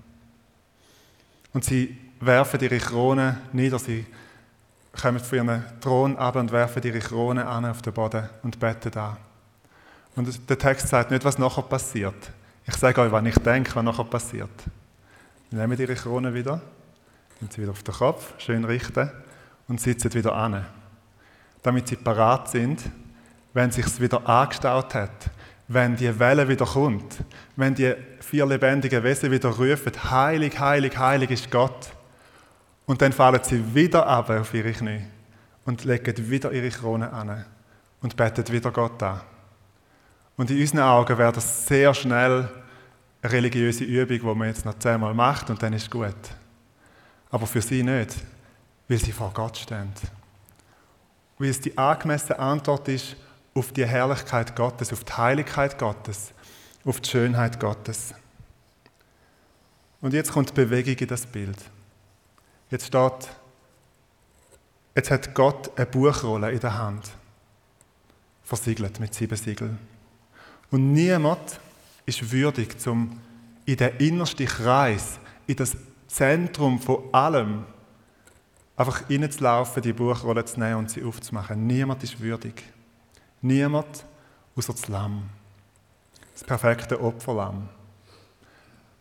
Und 1.55 1.65
sie 1.65 1.97
werfen 2.21 2.61
ihre 2.61 2.79
Krone 2.79 3.39
nieder, 3.53 3.79
sie 3.79 4.05
kommen 5.01 5.21
von 5.21 5.39
ihrem 5.39 5.63
Thron 5.81 6.17
ab 6.19 6.37
und 6.37 6.53
werfen 6.53 6.83
ihre 6.83 6.99
Krone 6.99 7.47
an 7.47 7.65
auf 7.65 7.81
den 7.81 7.93
Boden 7.93 8.29
und 8.43 8.59
beten 8.59 8.91
da. 8.91 9.17
Und 10.17 10.49
der 10.49 10.59
Text 10.59 10.89
sagt 10.89 11.11
nicht, 11.11 11.25
was 11.25 11.39
nachher 11.39 11.63
passiert. 11.63 12.31
Ich 12.67 12.75
sage 12.77 13.01
euch, 13.01 13.13
was 13.13 13.25
ich 13.25 13.39
denke, 13.39 13.75
was 13.75 13.85
nachher 13.85 14.05
passiert. 14.05 14.51
Sie 15.51 15.57
nehmen 15.57 15.79
ihre 15.79 15.95
Krone 15.95 16.35
wieder, 16.35 16.61
nehmen 17.41 17.51
sie 17.51 17.63
wieder 17.63 17.73
auf 17.73 17.83
den 17.83 17.95
Kopf, 17.95 18.35
schön 18.39 18.65
richten 18.65 19.11
und 19.69 19.81
sitzen 19.81 20.13
wieder 20.13 20.35
an. 20.35 20.65
Damit 21.63 21.89
sie 21.89 21.97
parat 21.97 22.51
sind, 22.51 22.83
wenn 23.53 23.71
sich 23.71 24.01
wieder 24.01 24.29
angestaut 24.29 24.95
hat, 24.95 25.31
wenn 25.69 25.97
die 25.97 26.19
Welle 26.19 26.49
wieder 26.49 26.67
kommt, 26.67 27.25
wenn 27.57 27.75
die 27.75 27.95
vier 28.21 28.47
lebendigen 28.47 29.03
Wesen 29.03 29.31
wieder 29.31 29.49
rufen, 29.49 29.93
heilig, 30.11 30.59
heilig, 30.59 30.97
heilig 30.99 31.31
ist 31.31 31.51
Gott. 31.51 31.91
Und 32.87 33.01
dann 33.01 33.13
fallen 33.13 33.41
sie 33.43 33.75
wieder 33.75 34.07
ab 34.07 34.29
auf 34.29 34.53
ihre 34.53 34.73
Knie 34.73 35.05
und 35.65 35.85
legen 35.85 36.31
wieder 36.31 36.53
ihre 36.53 36.69
Krone 36.69 37.11
an 37.11 37.45
und 38.03 38.17
beten 38.17 38.47
wieder 38.53 38.71
Gott 38.71 39.03
an. 39.03 39.21
Und 40.37 40.51
in 40.51 40.61
unseren 40.61 40.81
Augen 40.81 41.17
wäre 41.17 41.33
das 41.33 41.67
sehr 41.67 41.95
schnell 41.95 42.49
eine 43.23 43.33
religiöse 43.33 43.85
Übung, 43.85 44.19
die 44.19 44.39
man 44.39 44.49
jetzt 44.49 44.67
noch 44.67 44.79
zehnmal 44.79 45.15
macht 45.15 45.49
und 45.49 45.63
dann 45.63 45.73
ist 45.73 45.91
gut. 45.91 46.15
Aber 47.31 47.47
für 47.47 47.63
sie 47.63 47.83
nicht, 47.83 48.17
weil 48.89 48.99
sie 48.99 49.13
vor 49.13 49.33
Gott 49.33 49.57
stehen. 49.57 49.93
Weil 51.39 51.49
es 51.49 51.61
die 51.61 51.77
angemessene 51.77 52.39
Antwort 52.39 52.87
ist 52.89 53.17
auf 53.55 53.73
die 53.73 53.87
Herrlichkeit 53.87 54.57
Gottes, 54.57 54.93
auf 54.93 55.05
die 55.05 55.13
Heiligkeit 55.13 55.79
Gottes, 55.79 56.33
auf 56.85 57.01
die 57.01 57.09
Schönheit 57.09 57.61
Gottes. 57.61 58.15
Und 60.01 60.13
jetzt 60.13 60.33
kommt 60.33 60.53
Bewegung 60.55 60.97
in 60.97 61.07
das 61.07 61.25
Bild. 61.25 61.57
Jetzt 62.71 62.89
steht, 62.89 63.29
jetzt 64.95 65.11
hat 65.11 65.35
Gott 65.35 65.71
eine 65.77 65.87
Buchrolle 65.87 66.51
in 66.51 66.61
der 66.61 66.77
Hand, 66.77 67.11
versiegelt 68.43 69.01
mit 69.01 69.15
sieben 69.15 69.37
Siegeln. 69.37 69.79
Und 70.71 70.93
niemand 70.93 71.61
ist 72.05 72.31
würdig, 72.33 72.75
um 72.87 73.21
in 73.65 73.77
den 73.77 73.97
innersten 73.99 74.47
Kreis, 74.47 75.19
in 75.47 75.57
das 75.57 75.77
Zentrum 76.09 76.81
von 76.81 77.03
allem, 77.13 77.65
einfach 78.77 79.09
reinzulaufen, 79.09 79.83
die 79.83 79.93
Buchrolle 79.93 80.45
zu 80.45 80.59
nehmen 80.59 80.81
und 80.81 80.91
sie 80.91 81.05
aufzumachen. 81.05 81.67
Niemand 81.67 82.03
ist 82.03 82.21
würdig. 82.21 82.63
Niemand 83.45 84.07
außer 84.57 84.73
das 84.73 84.89
Lamm. 84.89 85.29
Das 86.33 86.43
perfekte 86.43 86.99
Opferlamm. 86.99 87.69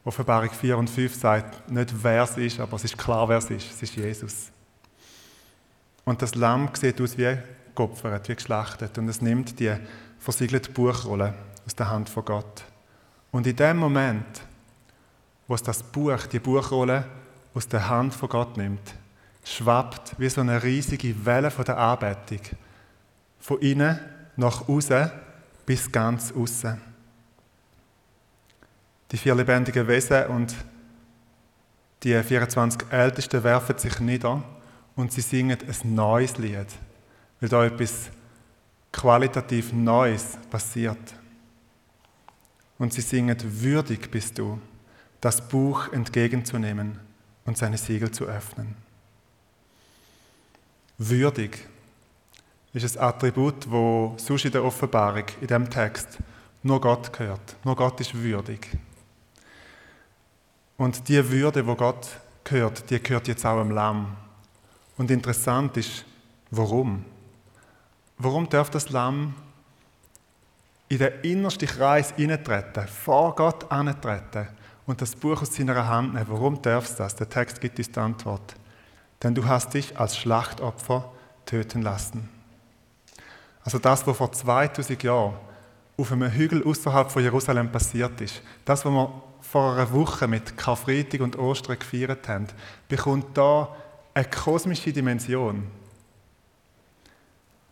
Offenbarung 0.04 0.50
4 0.50 0.78
und 0.78 0.90
5 0.90 1.16
sagt 1.16 1.72
nicht, 1.72 1.94
wer 2.04 2.24
es 2.24 2.36
ist, 2.36 2.60
aber 2.60 2.76
es 2.76 2.84
ist 2.84 2.98
klar, 2.98 3.30
wer 3.30 3.38
es 3.38 3.50
ist. 3.50 3.72
Es 3.72 3.82
ist 3.84 3.96
Jesus. 3.96 4.52
Und 6.04 6.22
das 6.22 6.36
Lamm 6.36 6.70
sieht 6.74 7.00
aus 7.00 7.18
wie 7.18 7.38
geopfert, 7.74 8.28
wie 8.28 8.36
geschlachtet. 8.36 8.98
Und 8.98 9.08
es 9.08 9.22
nimmt 9.22 9.58
die 9.62 9.74
versiegelte 10.20 10.72
Buchrolle 10.72 11.34
aus 11.66 11.74
der 11.74 11.90
Hand 11.90 12.10
von 12.10 12.26
Gott. 12.26 12.66
Und 13.32 13.48
in 13.48 13.56
dem 13.56 13.78
Moment, 13.78 14.42
wo 15.48 15.56
es 15.56 15.64
das 15.64 15.82
Buch, 15.82 16.26
die 16.30 16.40
Buchrolle 16.40 17.06
aus 17.54 17.66
der 17.70 17.88
Hand 17.88 18.14
von 18.14 18.28
Gott 18.28 18.58
nimmt, 18.58 18.94
schwappt 19.46 20.20
wie 20.20 20.28
so 20.28 20.42
eine 20.42 20.62
riesige 20.62 21.26
Welle 21.26 21.50
von 21.50 21.64
der 21.64 21.78
Anbetung 21.78 22.42
von 23.40 23.62
innen 23.62 24.00
nach 24.36 24.68
außen 24.68 25.12
bis 25.66 25.92
ganz 25.92 26.32
außen. 26.32 26.80
Die 29.12 29.18
vier 29.18 29.36
lebendigen 29.36 29.88
Wesen 29.88 30.25
und 30.28 30.56
die 32.04 32.22
24 32.22 32.92
Ältesten 32.92 33.44
werfen 33.44 33.78
sich 33.78 34.00
nieder 34.00 34.44
und 34.96 35.12
sie 35.12 35.22
singen 35.22 35.58
ein 35.62 35.96
neues 35.96 36.38
Lied, 36.38 36.68
weil 37.40 37.50
da 37.50 37.66
etwas 37.66 38.10
qualitativ 38.92 39.72
Neues 39.72 40.38
passiert. 40.50 41.16
Und 42.78 42.94
sie 42.94 43.02
singen, 43.02 43.38
würdig 43.42 44.12
bist 44.12 44.38
du, 44.38 44.60
das 45.22 45.48
Buch 45.48 45.92
entgegenzunehmen 45.94 47.00
und 47.46 47.58
seine 47.58 47.78
Siegel 47.78 48.12
zu 48.12 48.25
öffnen. 48.25 48.75
Würdig 50.98 51.68
ist 52.74 52.98
ein 52.98 53.03
Attribut, 53.03 53.70
wo 53.70 54.15
sonst 54.18 54.46
in 54.46 54.51
der 54.51 54.63
Offenbarung, 54.63 55.25
in 55.42 55.48
dem 55.48 55.70
Text, 55.70 56.18
nur 56.63 56.82
Gott 56.82 57.13
gehört. 57.13 57.56
Nur 57.63 57.75
Gott 57.75 58.00
ist 58.00 58.15
würdig. 58.15 58.68
Und 60.78 61.08
die 61.08 61.30
Würde, 61.30 61.65
wo 61.67 61.76
Gott 61.76 62.08
gehört, 62.43 62.89
die 62.89 63.02
gehört 63.02 63.28
jetzt 63.28 63.45
auch 63.45 63.62
dem 63.62 63.71
Lamm. 63.71 64.17
Und 64.98 65.12
interessant 65.12 65.78
ist, 65.78 66.04
warum? 66.50 67.06
Warum 68.17 68.50
darf 68.50 68.69
das 68.69 68.89
Lamm 68.89 69.36
in 70.89 70.98
den 70.98 71.13
innersten 71.21 71.67
Kreis 71.67 72.13
hineintreten, 72.15 72.88
vor 72.88 73.36
Gott 73.36 73.71
antreten 73.71 74.48
und 74.86 75.02
das 75.02 75.15
Buch 75.15 75.41
aus 75.41 75.56
seiner 75.56 75.88
Hand 75.88 76.13
nehmen? 76.13 76.28
Warum 76.28 76.62
darfst 76.62 76.93
du 76.93 77.04
das? 77.04 77.15
Der 77.15 77.30
Text 77.30 77.62
gibt 77.62 77.78
uns 77.78 77.91
die 77.91 78.00
Antwort. 78.00 78.56
Denn 79.21 79.36
du 79.36 79.45
hast 79.45 79.74
dich 79.74 79.98
als 79.98 80.17
Schlachtopfer 80.17 81.12
töten 81.45 81.82
lassen. 81.82 82.33
Also 83.63 83.80
das, 83.80 84.06
was 84.06 84.17
vor 84.17 84.32
2000 84.32 85.04
Jahren 85.04 85.36
auf 85.97 86.12
einem 86.12 86.32
Hügel 86.32 86.63
außerhalb 86.63 87.12
von 87.12 87.23
Jerusalem 87.23 87.71
passiert 87.71 88.19
ist, 88.21 88.41
das, 88.65 88.84
was 88.84 88.91
wir 88.91 89.21
vor 89.41 89.73
einer 89.73 89.91
Woche 89.91 90.28
mit 90.28 90.58
Karfreitag 90.58 91.21
und 91.21 91.38
Ostern 91.38 91.78
gefeiert 91.78 92.28
haben, 92.28 92.47
bekommt 92.88 93.38
da 93.38 93.73
eine 94.13 94.26
kosmische 94.26 94.91
Dimension. 94.91 95.67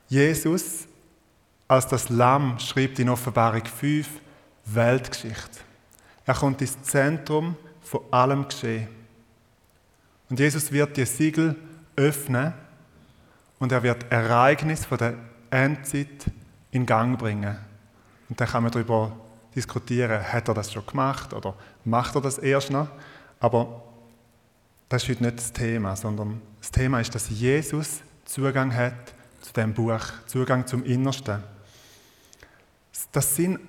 Jesus 0.08 0.88
als 1.67 1.88
das 1.88 2.10
Lamm 2.10 2.60
schreibt 2.60 2.99
in 2.99 3.08
Offenbarung 3.08 3.63
5 3.63 4.08
Weltgeschichte. 4.65 5.60
Er 6.25 6.34
kommt 6.34 6.62
ins 6.62 6.82
Zentrum 6.84 7.56
von 7.82 8.01
allem 8.12 8.47
Geschehen. 8.47 8.89
Und 10.30 10.39
Jesus 10.39 10.71
wird 10.71 10.97
die 10.97 11.06
Siegel 11.06 11.56
öffnen 11.95 12.54
und 13.60 13.71
er 13.71 13.84
wird 13.84 14.12
Ereignis 14.12 14.86
von 14.86 14.97
der 14.97 15.13
Endzeit 15.52 16.26
in 16.72 16.86
Gang 16.86 17.18
bringen. 17.18 17.58
Und 18.30 18.40
dann 18.40 18.48
kann 18.48 18.64
man 18.64 18.72
darüber 18.72 19.12
diskutieren, 19.56 20.22
hat 20.32 20.48
er 20.48 20.54
das 20.54 20.72
schon 20.72 20.86
gemacht 20.86 21.34
oder 21.34 21.54
macht 21.84 22.16
er 22.16 22.22
das 22.22 22.38
erst 22.38 22.72
noch? 22.72 22.88
Aber 23.40 23.84
das 24.88 25.04
ist 25.04 25.10
heute 25.10 25.24
nicht 25.24 25.38
das 25.38 25.54
Thema, 25.54 25.96
sondern 25.96 26.42
das 26.60 26.72
Thema 26.72 27.00
ist, 27.00 27.14
dass 27.14 27.30
Jesus 27.30 28.02
Zugang 28.26 28.74
hat 28.74 29.14
zu 29.42 29.54
dem 29.54 29.74
Buch, 29.74 30.02
Zugang 30.28 30.66
zum 30.68 30.84
Innersten. 30.84 31.44
Dass 33.12 33.36
sein, 33.36 33.60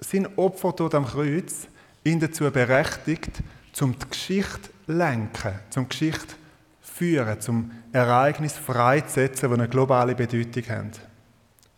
sein 0.00 0.28
Opfer 0.36 0.72
dort 0.72 0.94
am 0.94 1.06
Kreuz 1.06 1.66
ihn 2.04 2.20
dazu 2.20 2.50
berechtigt, 2.50 3.42
zum 3.72 3.98
die 3.98 4.08
Geschichte 4.08 4.70
lenken, 4.86 5.58
zum 5.70 5.88
Geschichte 5.88 6.34
führen, 6.80 7.40
zum 7.40 7.70
Ereignis 7.92 8.52
freizusetzen, 8.52 9.48
die 9.48 9.54
eine 9.54 9.68
globale 9.68 10.14
Bedeutung 10.14 10.68
haben. 10.68 10.90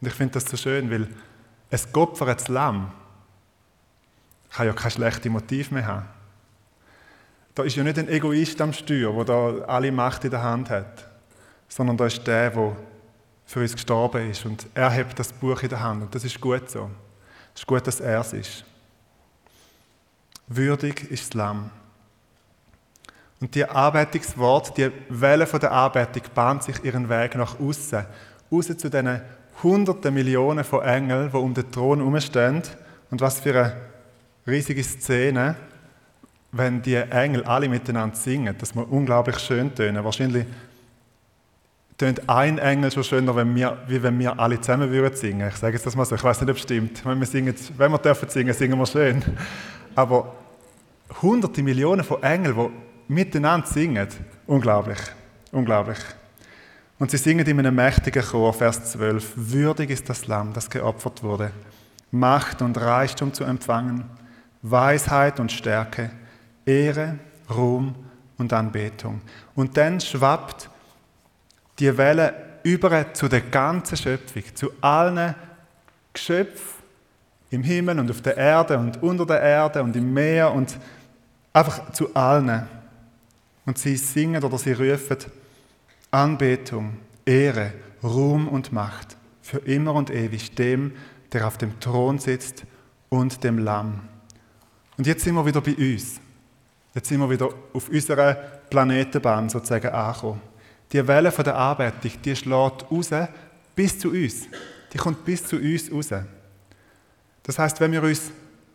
Und 0.05 0.09
ich 0.09 0.17
finde 0.17 0.35
das 0.35 0.45
so 0.45 0.59
schön, 0.59 0.91
weil 0.91 1.09
ein 1.71 1.81
geopfertes 1.95 2.49
Lamm 2.49 2.93
kann 4.51 4.67
ja 4.67 4.75
kein 4.75 4.91
schlechtes 4.91 5.33
Motiv 5.33 5.71
mehr 5.71 5.87
haben. 5.87 6.05
Da 7.55 7.63
ist 7.63 7.75
ja 7.75 7.83
nicht 7.83 7.99
ein 7.99 8.11
Egoist 8.11 8.61
am 8.61 8.75
Steuer, 8.75 9.15
der 9.15 9.25
da 9.25 9.65
alle 9.65 9.91
Macht 9.91 10.25
in 10.25 10.31
der 10.31 10.43
Hand 10.43 10.69
hat, 10.69 11.09
sondern 11.69 11.97
da 11.97 12.05
ist 12.05 12.23
der, 12.27 12.51
der 12.51 12.77
für 13.47 13.61
uns 13.61 13.73
gestorben 13.73 14.31
ist 14.31 14.45
und 14.45 14.67
er 14.75 14.95
hat 14.95 15.19
das 15.19 15.33
Buch 15.33 15.63
in 15.63 15.71
der 15.71 15.81
Hand 15.81 16.03
und 16.03 16.15
das 16.15 16.23
ist 16.23 16.39
gut 16.39 16.69
so. 16.69 16.91
Es 17.55 17.63
ist 17.63 17.67
gut, 17.67 17.87
dass 17.87 18.01
er 18.01 18.21
es 18.21 18.35
ist. 18.35 18.65
Würdig 20.49 21.11
ist 21.11 21.29
das 21.29 21.33
Lamm. 21.35 21.71
Und 23.41 23.55
die 23.55 23.65
Arbeitungswort, 23.65 24.77
die 24.77 24.93
Welle 25.09 25.47
von 25.47 25.61
der 25.61 25.73
Arbeitung 25.73 26.25
bahnt 26.35 26.63
sich 26.63 26.85
ihren 26.85 27.09
Weg 27.09 27.37
nach 27.37 27.59
außen, 27.59 28.05
raus 28.53 28.67
zu 28.67 28.91
diesen 28.91 29.23
hunderten 29.63 30.15
Millionen 30.15 30.65
von 30.65 30.83
Engeln, 30.83 31.31
die 31.31 31.37
um 31.37 31.55
den 31.55 31.71
Thron 31.71 31.99
herumstehen. 31.99 32.63
Und 33.11 33.21
was 33.21 33.41
für 33.41 33.51
eine 33.51 33.77
riesige 34.47 34.83
Szene, 34.83 35.57
wenn 36.53 36.83
die 36.83 36.95
Engel 36.95 37.45
alle 37.45 37.69
miteinander 37.69 38.17
singen. 38.17 38.55
Das 38.59 38.75
muss 38.75 38.87
unglaublich 38.89 39.39
schön 39.39 39.75
tönen. 39.75 40.05
Wahrscheinlich 40.05 40.47
tönt 41.99 42.29
ein 42.29 42.59
Engel 42.59 42.91
schon 42.91 43.05
schöner, 43.05 43.35
wenn 43.35 43.55
wir, 43.55 43.79
wie 43.89 44.03
wenn 44.03 44.19
wir 44.19 44.39
alle 44.39 44.61
zusammen 44.61 44.91
würden 44.91 45.17
singen. 45.17 45.49
Ich 45.49 45.57
sage 45.57 45.75
jetzt 45.75 45.87
das 45.87 45.97
mal 45.97 46.05
so, 46.05 46.15
ich 46.15 46.25
weiß 46.25 46.41
nicht, 46.41 46.51
ob 46.51 46.57
es 46.57 46.63
stimmt. 46.63 47.05
Wenn 47.05 47.19
wir, 47.19 47.27
singen, 47.27 47.55
wenn 47.77 47.91
wir 47.91 47.99
dürfen 47.99 48.29
singen, 48.29 48.55
singen 48.55 48.79
wir 48.79 48.87
schön. 48.87 49.23
Aber 49.95 50.35
hunderte 51.23 51.63
Millionen 51.63 52.05
von 52.05 52.23
Engeln, 52.23 52.55
die 52.57 53.13
miteinander 53.13 53.67
singen, 53.67 54.09
unglaublich, 54.47 54.99
unglaublich. 55.53 55.99
Und 56.99 57.11
sie 57.11 57.17
singen 57.17 57.47
in 57.47 57.59
einem 57.59 57.75
mächtigen 57.75 58.23
Chor, 58.23 58.53
Vers 58.53 58.93
12, 58.93 59.33
würdig 59.37 59.91
ist 59.91 60.09
das 60.09 60.27
Lamm, 60.27 60.53
das 60.53 60.71
geopfert 60.71 61.23
wurde, 61.23 61.51
Macht 62.11 62.63
und 62.63 62.79
Reichtum 62.81 63.33
zu 63.33 63.43
empfangen, 63.43 64.05
Weisheit 64.63 65.41
und 65.41 65.51
Stärke, 65.51 66.11
Ehre, 66.65 67.19
Ruhm 67.51 67.95
und 68.39 68.53
Anbetung. 68.53 69.21
Und 69.57 69.77
dann 69.77 70.01
schwappt 70.01 70.71
die 71.81 71.97
Welle 71.97 72.35
über 72.63 73.13
zu 73.13 73.29
der 73.29 73.41
ganzen 73.41 73.97
Schöpfung, 73.97 74.43
zu 74.55 74.71
allen 74.81 75.35
Geschöpfen 76.13 76.85
im 77.51 77.63
Himmel 77.63 77.99
und 77.99 78.11
auf 78.11 78.23
der 78.23 78.37
Erde 78.37 78.79
und 78.79 79.03
unter 79.03 79.27
der 79.27 79.41
Erde 79.41 79.83
und 79.83 79.95
im 79.97 80.13
Meer 80.13 80.53
und 80.53 80.79
einfach 81.53 81.93
zu 81.93 82.15
allen. 82.15 82.67
Und 83.67 83.79
sie 83.79 83.97
singen 83.97 84.43
oder 84.43 84.59
sie 84.59 84.73
rufen 84.73 85.19
Anbetung, 86.15 86.99
Ehre, 87.27 87.73
Ruhm 88.01 88.47
und 88.47 88.73
Macht 88.73 89.17
für 89.43 89.59
immer 89.59 89.95
und 89.95 90.11
ewig 90.11 90.55
dem, 90.55 90.93
der 91.33 91.45
auf 91.45 91.59
dem 91.59 91.81
Thron 91.81 92.21
sitzt 92.21 92.63
und 93.09 93.43
dem 93.43 93.59
Lamm. 93.59 94.01
Und 94.97 95.09
jetzt 95.09 95.25
sind 95.25 95.35
wir 95.35 95.45
wieder 95.45 95.61
bei 95.61 95.75
uns. 95.75 96.21
Jetzt 96.95 97.09
sind 97.09 97.19
wir 97.19 97.29
wieder 97.29 97.49
auf 97.73 97.89
unserer 97.89 98.35
Planetenbahn 98.71 99.49
sozusagen 99.49 99.89
angekommen. 99.89 100.41
Die 100.93 101.05
Welle 101.05 101.33
von 101.33 101.45
der 101.45 101.57
Arbeitung, 101.57 102.13
die 102.25 102.37
schlägt 102.37 102.89
raus 102.89 103.11
bis 103.75 103.99
zu 103.99 104.11
uns. 104.11 104.45
Die 104.93 104.99
kommt 104.99 105.25
bis 105.25 105.45
zu 105.45 105.57
uns 105.57 105.91
raus. 105.91 106.11
Das 107.43 107.59
heißt, 107.59 107.81
wenn 107.81 107.91
wir 107.91 108.05
uns 108.05 108.31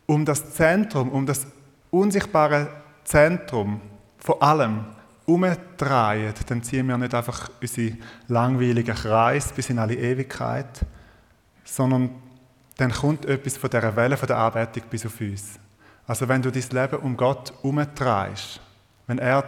um 0.08 0.26
das 0.26 0.54
Zentrum, 0.56 1.10
um 1.10 1.26
das 1.26 1.48
unsichtbaren 1.90 2.68
Zentrum 3.06 3.80
von 4.18 4.42
allem 4.42 4.99
umdrehen, 5.30 6.34
dann 6.48 6.64
ziehen 6.64 6.88
wir 6.88 6.98
nicht 6.98 7.14
einfach 7.14 7.50
unseren 7.62 7.98
langweiligen 8.28 8.96
Kreis 8.96 9.52
bis 9.52 9.70
in 9.70 9.80
alle 9.80 9.96
Ewigkeit, 9.96 10.86
sondern 11.64 12.10
dann 12.78 12.92
kommt 12.92 13.26
etwas 13.26 13.58
von 13.58 13.70
dieser 13.70 13.96
Welle 13.96 14.18
von 14.18 14.28
der 14.28 14.38
Anbetung 14.38 14.84
bis 14.90 15.06
auf 15.06 15.20
uns. 15.22 15.60
Also 16.08 16.28
wenn 16.28 16.42
du 16.42 16.52
dein 16.52 16.64
Leben 16.72 17.00
um 17.04 17.16
Gott 17.16 17.54
umdrehst, 17.62 18.60
wenn 19.06 19.20
er 19.20 19.46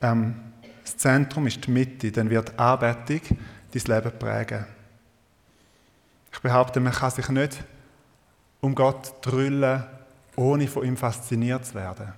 ähm, 0.00 0.36
das 0.82 0.96
Zentrum 0.96 1.46
ist, 1.46 1.66
die 1.66 1.70
Mitte, 1.70 2.12
dann 2.12 2.30
wird 2.30 2.58
Anbetung 2.58 3.20
dein 3.72 3.82
Leben 3.96 4.18
prägen. 4.18 4.66
Ich 6.32 6.40
behaupte, 6.40 6.78
man 6.78 6.92
kann 6.92 7.10
sich 7.10 7.28
nicht 7.28 7.64
um 8.60 8.74
Gott 8.74 9.14
drüllen, 9.22 9.82
ohne 10.36 10.68
von 10.68 10.84
ihm 10.84 10.96
fasziniert 10.96 11.66
zu 11.66 11.74
werden. 11.74 12.12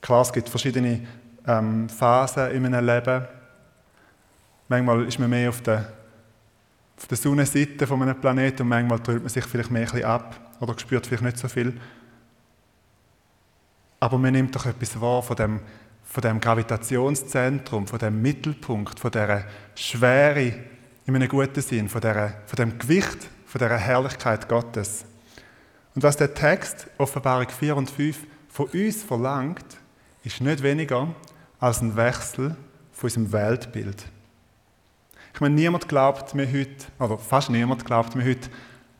Klar, 0.00 0.22
es 0.22 0.32
gibt 0.32 0.48
verschiedene 0.48 1.06
ähm, 1.46 1.88
Phasen 1.88 2.50
in 2.50 2.62
meinem 2.62 2.84
Leben. 2.84 3.26
Manchmal 4.68 5.04
ist 5.04 5.18
man 5.18 5.30
mehr 5.30 5.48
auf 5.48 5.60
der, 5.62 5.92
auf 6.96 7.06
der 7.06 7.16
Sonnenseite 7.16 7.86
von 7.86 8.02
einem 8.02 8.20
Planeten 8.20 8.62
und 8.62 8.68
manchmal 8.68 9.00
drüllt 9.00 9.22
man 9.22 9.28
sich 9.28 9.44
vielleicht 9.44 9.70
mehr 9.70 9.92
ein 9.92 10.04
ab 10.04 10.40
oder 10.60 10.78
spürt 10.78 11.06
vielleicht 11.06 11.24
nicht 11.24 11.38
so 11.38 11.48
viel. 11.48 11.78
Aber 14.00 14.18
man 14.18 14.32
nimmt 14.32 14.54
doch 14.54 14.66
etwas 14.66 15.00
wahr 15.00 15.22
von 15.22 15.36
dem, 15.36 15.60
von 16.02 16.22
dem 16.22 16.40
Gravitationszentrum, 16.40 17.86
von 17.86 17.98
dem 17.98 18.20
Mittelpunkt, 18.20 18.98
von 18.98 19.10
der 19.10 19.44
Schwere 19.74 20.54
in 21.06 21.16
einem 21.16 21.28
guten 21.28 21.60
Sinn, 21.60 21.88
von, 21.88 22.00
der, 22.00 22.42
von 22.46 22.56
dem 22.56 22.78
Gewicht, 22.78 23.28
von 23.46 23.58
der 23.58 23.76
Herrlichkeit 23.76 24.48
Gottes. 24.48 25.04
Und 25.94 26.02
was 26.02 26.16
der 26.16 26.32
Text, 26.32 26.86
Offenbarung 26.98 27.48
4 27.48 27.76
und 27.76 27.90
5, 27.90 28.18
von 28.48 28.66
uns 28.66 29.02
verlangt, 29.02 29.64
ist 30.24 30.40
nicht 30.40 30.62
weniger 30.62 31.14
als 31.62 31.80
ein 31.80 31.94
Wechsel 31.94 32.56
von 32.90 33.06
unserem 33.06 33.30
Weltbild. 33.30 34.04
Ich 35.32 35.40
meine, 35.40 35.54
niemand 35.54 35.88
glaubt 35.88 36.34
mir 36.34 36.46
heute, 36.52 36.86
oder 36.98 37.16
fast 37.16 37.50
niemand 37.50 37.84
glaubt 37.84 38.16
mir 38.16 38.24
heute 38.24 38.50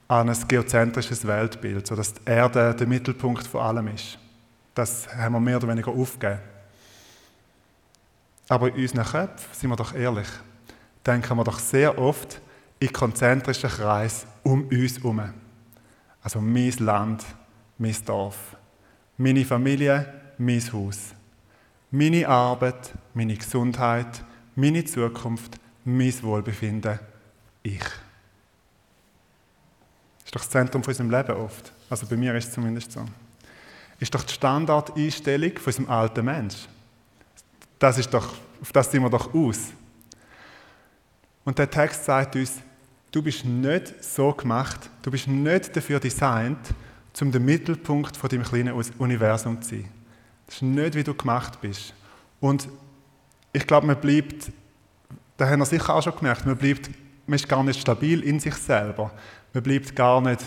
an 0.06 0.28
ein 0.28 0.48
geozentrisches 0.48 1.26
Weltbild, 1.26 1.88
so 1.88 1.96
dass 1.96 2.14
die 2.14 2.20
Erde 2.24 2.72
der 2.72 2.86
Mittelpunkt 2.86 3.48
von 3.48 3.62
allem 3.62 3.88
ist. 3.88 4.16
Das 4.76 5.12
haben 5.12 5.32
wir 5.32 5.40
mehr 5.40 5.56
oder 5.56 5.66
weniger 5.66 5.90
aufgegeben. 5.90 6.38
Aber 8.48 8.68
in 8.68 8.80
unseren 8.80 9.06
Köpfen, 9.06 9.48
sind 9.50 9.70
wir 9.70 9.76
doch 9.76 9.92
ehrlich, 9.92 10.28
denken 11.04 11.36
wir 11.36 11.44
doch 11.44 11.58
sehr 11.58 11.98
oft 11.98 12.40
in 12.78 12.92
konzentrischen 12.92 13.70
Kreis 13.70 14.24
um 14.44 14.68
uns 14.68 14.98
herum. 14.98 15.20
Also 16.22 16.40
mein 16.40 16.72
Land, 16.78 17.24
mein 17.76 17.96
Dorf, 18.06 18.56
meine 19.16 19.44
Familie, 19.44 20.06
mein 20.38 20.72
Haus, 20.72 21.12
meine 21.92 22.26
Arbeit, 22.26 22.92
meine 23.14 23.36
Gesundheit, 23.36 24.24
meine 24.56 24.84
Zukunft, 24.84 25.60
mein 25.84 26.22
Wohlbefinden, 26.22 26.98
ich. 27.62 27.84
Ist 30.24 30.34
doch 30.34 30.40
das 30.40 30.50
Zentrum 30.50 30.82
von 30.82 30.90
unserem 30.90 31.10
Leben 31.10 31.36
oft. 31.36 31.70
Also 31.90 32.06
bei 32.06 32.16
mir 32.16 32.34
ist 32.34 32.48
es 32.48 32.54
zumindest 32.54 32.92
so. 32.92 33.04
Ist 34.00 34.14
doch 34.14 34.24
die 34.24 34.32
Standardeinstellung 34.32 35.52
von 35.58 35.66
unserem 35.66 35.90
alten 35.90 36.24
Mensch. 36.24 36.66
Das 37.78 37.98
ist 37.98 38.12
doch, 38.12 38.34
auf 38.60 38.72
das 38.72 38.90
sind 38.90 39.02
wir 39.02 39.10
doch 39.10 39.32
aus. 39.34 39.58
Und 41.44 41.58
der 41.58 41.70
Text 41.70 42.04
sagt 42.04 42.36
uns, 42.36 42.54
du 43.10 43.22
bist 43.22 43.44
nicht 43.44 44.02
so 44.02 44.32
gemacht, 44.32 44.88
du 45.02 45.10
bist 45.10 45.28
nicht 45.28 45.76
dafür 45.76 46.00
designt, 46.00 46.74
um 47.20 47.30
der 47.30 47.40
Mittelpunkt 47.40 48.16
von 48.16 48.30
deinem 48.30 48.44
kleinen 48.44 48.72
Universum 48.98 49.60
zu 49.60 49.76
sein. 49.76 50.01
Das 50.52 50.56
ist 50.56 50.62
nicht, 50.62 50.94
wie 50.94 51.02
du 51.02 51.14
gemacht 51.14 51.62
bist. 51.62 51.94
Und 52.38 52.68
ich 53.54 53.66
glaube, 53.66 53.86
man 53.86 53.98
bleibt, 53.98 54.52
da 55.38 55.48
haben 55.48 55.60
wir 55.60 55.64
sicher 55.64 55.94
auch 55.94 56.02
schon 56.02 56.14
gemerkt, 56.14 56.44
man 56.44 56.58
bleibt, 56.58 56.90
man 57.26 57.36
ist 57.36 57.48
gar 57.48 57.64
nicht 57.64 57.80
stabil 57.80 58.20
in 58.22 58.38
sich 58.38 58.54
selber. 58.56 59.10
Man 59.54 59.62
bleibt 59.62 59.96
gar 59.96 60.20
nicht 60.20 60.42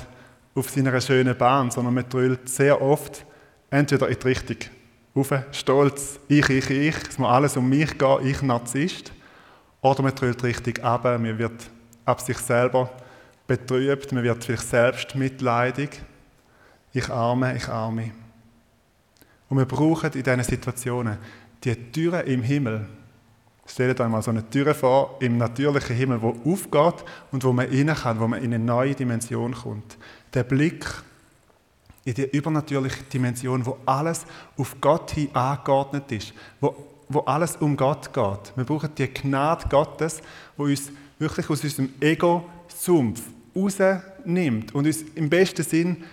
auf 0.53 0.69
seiner 0.69 1.01
schönen 1.01 1.35
Bahn, 1.35 1.71
sondern 1.71 1.95
man 1.95 2.07
drüllt 2.07 2.47
sehr 2.47 2.79
oft 2.79 3.25
entweder 3.71 4.07
in 4.07 4.19
die 4.19 4.27
Richtung 4.27 4.57
rauf, 5.15 5.33
stolz, 5.51 6.19
ich, 6.27 6.49
ich, 6.49 6.69
ich, 6.69 6.95
es 7.09 7.17
muss 7.17 7.29
alles 7.29 7.57
um 7.57 7.67
mich 7.67 7.97
gehen, 7.97 8.27
ich 8.27 8.43
Narzisst, 8.43 9.11
oder 9.81 10.03
man 10.03 10.13
drüllt 10.13 10.43
richtig 10.43 10.83
ab, 10.83 11.03
man 11.05 11.39
wird 11.39 11.67
ab 12.05 12.21
sich 12.21 12.37
selber 12.37 12.91
betrübt, 13.47 14.11
man 14.11 14.23
wird 14.23 14.43
vielleicht 14.43 14.69
selbst 14.69 15.15
mitleidig, 15.15 15.99
ich 16.93 17.09
arme, 17.09 17.57
ich 17.57 17.67
arme. 17.67 18.11
Und 19.49 19.57
wir 19.57 19.65
brauchen 19.65 20.11
in 20.13 20.23
diesen 20.23 20.43
Situationen 20.43 21.17
die 21.63 21.75
Türen 21.91 22.25
im 22.27 22.41
Himmel. 22.43 22.87
Stellt 23.67 23.99
euch 23.99 24.09
mal 24.09 24.21
so 24.21 24.31
eine 24.31 24.47
Tür 24.47 24.75
vor, 24.75 25.17
im 25.19 25.37
natürlichen 25.37 25.95
Himmel, 25.95 26.21
wo 26.21 26.35
aufgeht 26.45 27.03
und 27.31 27.43
wo 27.43 27.51
man 27.51 27.67
rein 27.67 27.95
kann, 27.95 28.19
wo 28.19 28.27
man 28.27 28.43
in 28.43 28.53
eine 28.53 28.63
neue 28.63 28.93
Dimension 28.93 29.53
kommt. 29.53 29.97
Der 30.33 30.43
Blick 30.43 30.85
in 32.03 32.13
die 32.13 32.29
übernatürliche 32.29 33.03
Dimension, 33.05 33.65
wo 33.65 33.77
alles 33.85 34.25
auf 34.57 34.75
Gott 34.79 35.11
hin 35.11 35.29
angeordnet 35.33 36.11
ist, 36.11 36.33
wo, 36.61 36.75
wo 37.09 37.21
alles 37.21 37.55
um 37.55 37.75
Gott 37.75 38.13
geht. 38.13 38.53
Wir 38.55 38.63
brauchen 38.63 38.91
die 38.95 39.07
Gnade 39.07 39.67
Gottes, 39.67 40.21
wo 40.55 40.65
uns 40.65 40.91
wirklich 41.17 41.49
aus 41.49 41.63
unserem 41.63 41.89
Ego-Sumpf 41.99 43.21
rausnimmt 43.55 44.75
und 44.75 44.85
uns 44.85 45.01
im 45.15 45.29
besten 45.29 45.63
Sinn 45.63 46.03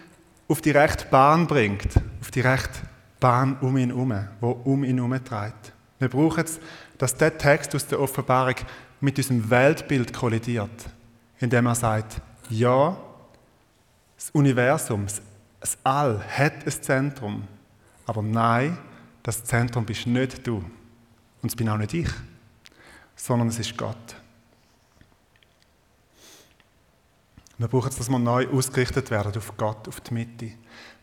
auf 0.48 0.62
die 0.62 0.70
rechte 0.70 1.06
Bahn 1.06 1.46
bringt, 1.46 1.88
auf 2.20 2.30
die 2.30 2.40
rechte 2.40 2.80
Bahn 3.22 3.56
um 3.60 3.76
ihn 3.76 3.90
herum, 3.90 4.12
wo 4.40 4.50
um 4.50 4.82
ihn 4.82 4.96
herum 4.96 5.24
treibt. 5.24 5.72
Wir 6.00 6.08
brauchen 6.08 6.44
es, 6.44 6.58
dass 6.98 7.16
der 7.16 7.38
Text 7.38 7.72
aus 7.76 7.86
der 7.86 8.00
Offenbarung 8.00 8.56
mit 9.00 9.16
unserem 9.16 9.48
Weltbild 9.48 10.12
kollidiert, 10.12 10.86
indem 11.38 11.66
er 11.66 11.76
sagt, 11.76 12.20
ja, 12.50 12.96
das 14.16 14.30
Universum, 14.30 15.06
das 15.60 15.78
All 15.84 16.20
hat 16.36 16.66
ein 16.66 16.82
Zentrum, 16.82 17.44
aber 18.06 18.22
nein, 18.22 18.76
das 19.22 19.44
Zentrum 19.44 19.86
bist 19.86 20.08
nicht 20.08 20.44
du. 20.44 20.56
Und 21.42 21.48
es 21.48 21.54
bin 21.54 21.68
auch 21.68 21.78
nicht 21.78 21.94
ich, 21.94 22.10
sondern 23.14 23.48
es 23.48 23.60
ist 23.60 23.76
Gott. 23.76 24.16
Wir 27.56 27.68
brauchen 27.68 27.90
es, 27.90 27.96
dass 27.96 28.08
wir 28.08 28.18
neu 28.18 28.48
ausgerichtet 28.48 29.12
werden 29.12 29.32
auf 29.36 29.56
Gott, 29.56 29.86
auf 29.86 30.00
die 30.00 30.14
Mitte. 30.14 30.52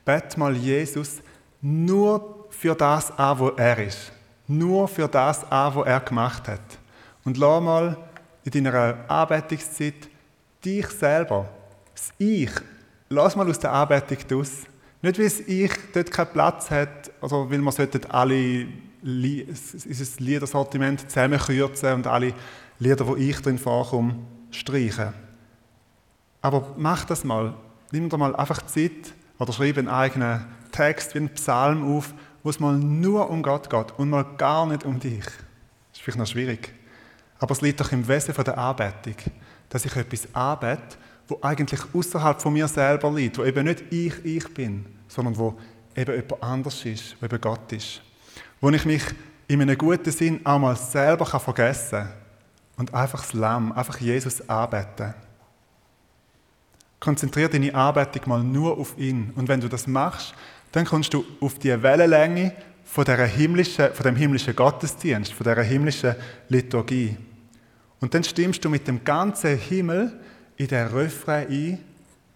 Bet 0.04 0.38
mal 0.38 0.58
Jesus 0.58 1.22
nur 1.62 2.48
für 2.50 2.76
das 2.76 3.12
an, 3.18 3.40
wo 3.40 3.50
er 3.50 3.78
ist. 3.80 4.12
Nur 4.48 4.88
für 4.88 5.08
das 5.08 5.50
an, 5.52 5.76
wo 5.76 5.84
er 5.84 6.00
gemacht 6.00 6.48
hat. 6.48 6.80
Und 7.24 7.38
lass 7.38 7.62
mal 7.62 7.98
in 8.44 8.52
deiner 8.52 8.98
Anbetungszeit 9.08 10.10
dich 10.64 10.88
selber, 10.88 11.50
das 11.94 12.12
Ich, 12.18 12.52
lass 13.10 13.36
mal 13.36 13.50
aus 13.50 13.60
der 13.60 13.72
Anbetung 13.72 14.18
raus. 14.32 14.52
Nicht, 15.02 15.18
weil 15.18 15.26
das 15.26 15.40
Ich 15.42 15.72
dort 15.94 16.12
keinen 16.12 16.34
Platz 16.34 16.72
hat, 16.72 17.12
oder 17.22 17.50
weil 17.50 17.60
wir 17.60 18.14
alle 18.14 18.68
unser 19.02 20.22
Liedersortiment 20.24 21.10
zusammenkürzen 21.10 21.94
und 21.94 22.08
alle 22.08 22.34
Lieder, 22.80 23.08
wo 23.08 23.16
ich 23.16 23.40
drin 23.42 23.58
vorkomme, 23.58 24.16
streichen. 24.52 25.14
Aber 26.42 26.74
mach 26.78 27.06
das 27.06 27.24
mal. 27.24 27.54
Nimm 27.92 28.10
dir 28.10 28.18
mal 28.18 28.36
einfach 28.36 28.62
Zeit 28.66 29.14
oder 29.38 29.54
schreib 29.54 29.78
einen 29.78 29.90
eigenen 29.90 30.46
Text 30.72 31.16
wie 31.16 31.20
ein 31.20 31.30
Psalm 31.30 31.96
auf, 31.96 32.14
wo 32.44 32.50
es 32.50 32.60
mal 32.60 32.78
nur 32.78 33.30
um 33.30 33.44
Gott 33.44 33.70
geht 33.70 33.92
und 33.98 34.10
mal 34.10 34.26
gar 34.38 34.66
nicht 34.66 34.86
um 34.86 35.00
dich. 35.00 35.26
Das 35.26 35.34
ist 35.94 36.02
vielleicht 36.02 36.20
noch 36.20 36.28
schwierig. 36.28 36.74
Aber 37.40 37.52
es 37.52 37.62
liegt 37.62 37.80
doch 37.80 37.92
im 37.92 38.08
Wesen 38.08 38.34
der 38.34 38.58
Anbetung, 38.58 39.16
dass 39.70 39.86
ich 39.86 39.96
etwas 39.96 40.28
anbete, 40.34 40.98
wo 41.28 41.40
eigentlich 41.42 41.82
außerhalb 41.94 42.42
von 42.42 42.54
mir 42.54 42.68
selber 42.68 43.12
liegt, 43.12 43.38
wo 43.38 43.44
eben 43.44 43.66
nicht 43.66 43.84
ich, 43.92 44.26
ich 44.26 44.54
bin, 44.54 44.86
sondern 45.08 45.38
wo 45.38 45.58
eben 45.96 46.16
jemand 46.16 46.44
anders 46.44 46.86
ist, 46.86 47.16
wo 47.20 47.26
eben 47.26 47.42
Gott 47.42 47.72
ist. 47.72 48.02
Wo 48.60 48.70
ich 48.70 48.86
mich 48.86 49.04
in 49.48 49.62
einem 49.62 49.78
guten 49.78 50.12
Sinn 50.12 50.46
auch 50.46 50.60
mal 50.60 50.76
selber 50.76 51.26
vergessen 51.26 52.00
kann 52.00 52.14
und 52.78 52.94
einfach 52.94 53.22
das 53.22 53.34
Lamm, 53.34 53.72
einfach 53.72 54.00
Jesus 54.00 54.48
anbeten. 54.50 55.14
Konzentriere 57.00 57.50
deine 57.50 57.74
Anbetung 57.74 58.24
mal 58.26 58.44
nur 58.44 58.78
auf 58.78 58.98
ihn. 58.98 59.32
Und 59.36 59.48
wenn 59.48 59.62
du 59.62 59.70
das 59.70 59.88
machst, 59.88 60.34
dann 60.72 60.86
kommst 60.86 61.14
du 61.14 61.26
auf 61.40 61.58
die 61.60 61.82
Wellenlänge 61.82 62.54
von, 62.84 63.06
himmlischen, 63.06 63.94
von 63.94 64.04
dem 64.04 64.16
himmlischen 64.16 64.56
Gottesdienst, 64.56 65.34
von 65.34 65.44
der 65.44 65.62
himmlischen 65.64 66.16
Liturgie. 66.48 67.18
Und 68.00 68.14
dann 68.14 68.24
stimmst 68.24 68.64
du 68.64 68.70
mit 68.70 68.88
dem 68.88 69.04
ganzen 69.04 69.58
Himmel 69.58 70.20
in 70.58 70.68
den 70.68 70.88
Refrain 70.88 71.48
ein, 71.48 71.80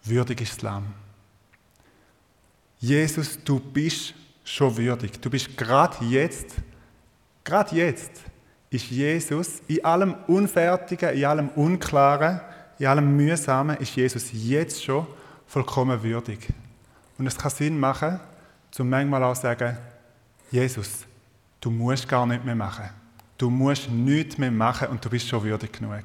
würdig 0.03 0.41
ist 0.41 0.61
Lamm. 0.61 0.85
Jesus, 2.79 3.39
du 3.43 3.59
bist 3.59 4.13
schon 4.43 4.75
würdig. 4.75 5.19
Du 5.21 5.29
bist 5.29 5.55
gerade 5.55 6.03
jetzt, 6.05 6.55
gerade 7.43 7.75
jetzt, 7.75 8.11
ist 8.69 8.89
Jesus 8.89 9.61
in 9.67 9.85
allem 9.85 10.15
Unfertigen, 10.27 11.09
in 11.13 11.25
allem 11.25 11.49
Unklaren, 11.49 12.41
in 12.79 12.87
allem 12.87 13.15
Mühsamen, 13.15 13.77
ist 13.77 13.95
Jesus 13.95 14.29
jetzt 14.33 14.83
schon 14.83 15.07
vollkommen 15.45 16.01
würdig. 16.01 16.39
Und 17.23 17.27
es 17.27 17.37
kann 17.37 17.51
Sinn 17.51 17.79
machen, 17.79 18.19
zum 18.69 18.89
manchmal 18.89 19.23
auch 19.23 19.33
sagen, 19.33 19.77
Jesus, 20.51 21.05
du 21.61 21.71
musst 21.71 22.05
gar 22.05 22.25
nicht 22.25 22.43
mehr 22.43 22.53
machen. 22.53 22.89
Du 23.37 23.49
musst 23.49 23.89
nichts 23.89 24.37
mehr 24.37 24.51
machen 24.51 24.89
und 24.89 25.05
du 25.05 25.09
bist 25.09 25.29
schon 25.29 25.41
würdig 25.41 25.71
genug. 25.71 26.03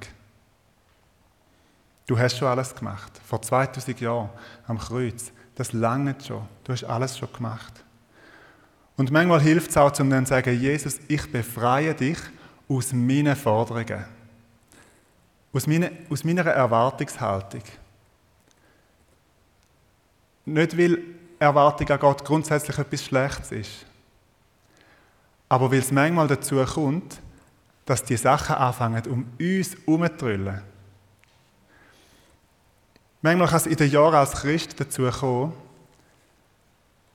Du 2.06 2.16
hast 2.16 2.38
schon 2.38 2.46
alles 2.46 2.72
gemacht. 2.72 3.20
Vor 3.26 3.42
2000 3.42 4.00
Jahren 4.00 4.30
am 4.68 4.78
Kreuz. 4.78 5.32
Das 5.56 5.72
lange 5.72 6.14
schon. 6.24 6.46
Du 6.62 6.72
hast 6.72 6.84
alles 6.84 7.18
schon 7.18 7.32
gemacht. 7.32 7.84
Und 8.96 9.10
manchmal 9.10 9.40
hilft 9.40 9.70
es 9.70 9.76
auch, 9.76 9.98
um 9.98 10.08
dann 10.08 10.24
zu 10.24 10.30
sagen, 10.30 10.56
Jesus, 10.56 11.00
ich 11.08 11.32
befreie 11.32 11.94
dich 11.94 12.18
aus 12.68 12.92
meinen 12.92 13.34
Forderungen. 13.34 14.04
Aus 15.52 15.66
meiner, 15.66 15.90
aus 16.10 16.22
meiner 16.22 16.46
Erwartungshaltung. 16.46 17.64
Nicht, 20.48 20.78
weil 20.78 20.98
Erwartung 21.38 21.88
an 21.90 22.00
Gott 22.00 22.24
grundsätzlich 22.24 22.78
etwas 22.78 23.04
Schlechtes 23.04 23.52
ist. 23.52 23.86
Aber 25.48 25.70
weil 25.70 25.78
es 25.78 25.92
manchmal 25.92 26.26
dazu 26.26 26.64
kommt, 26.64 27.20
dass 27.84 28.02
die 28.02 28.16
Sachen 28.16 28.56
anfangen, 28.56 29.02
um 29.06 29.26
uns 29.40 29.76
herumzutrüllen. 29.86 30.60
Manchmal 33.22 33.48
kann 33.48 33.56
es 33.56 33.66
in 33.66 33.76
den 33.76 33.90
Jahren 33.90 34.14
als 34.14 34.32
Christ 34.32 34.78
dazu 34.78 35.10
kommen, 35.10 35.52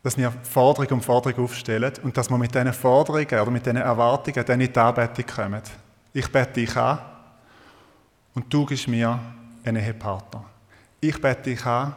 dass 0.01 0.17
wir 0.17 0.31
Forderung 0.31 0.97
um 0.97 1.01
Forderung 1.01 1.45
aufstellen 1.45 1.93
und 2.03 2.17
dass 2.17 2.29
wir 2.29 2.37
mit 2.37 2.53
diesen 2.53 2.73
Forderungen 2.73 3.25
oder 3.27 3.51
mit 3.51 3.65
diesen 3.65 3.77
Erwartungen 3.77 4.45
dann 4.45 4.61
in 4.61 4.71
die 4.71 4.79
Anbetung 4.79 5.25
kommen. 5.25 5.61
Ich 6.11 6.29
bete 6.31 6.53
dich 6.53 6.75
an 6.75 6.99
und 8.35 8.51
du 8.53 8.65
gibst 8.65 8.87
mir 8.87 9.17
einen 9.63 9.81
Ehepartner. 9.81 10.43
Ich 10.99 11.19
bete 11.21 11.43
dich 11.43 11.65
an 11.65 11.95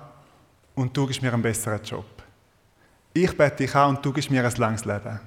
und 0.76 0.96
du 0.96 1.06
gibst 1.06 1.20
mir 1.20 1.32
einen 1.32 1.42
besseren 1.42 1.82
Job. 1.82 2.04
Ich 3.12 3.36
bete 3.36 3.56
dich 3.56 3.74
an 3.74 3.96
und 3.96 4.04
du 4.04 4.12
gibst 4.12 4.30
mir 4.30 4.44
ein 4.44 4.54
langes 4.56 4.84
Leben. 4.84 5.18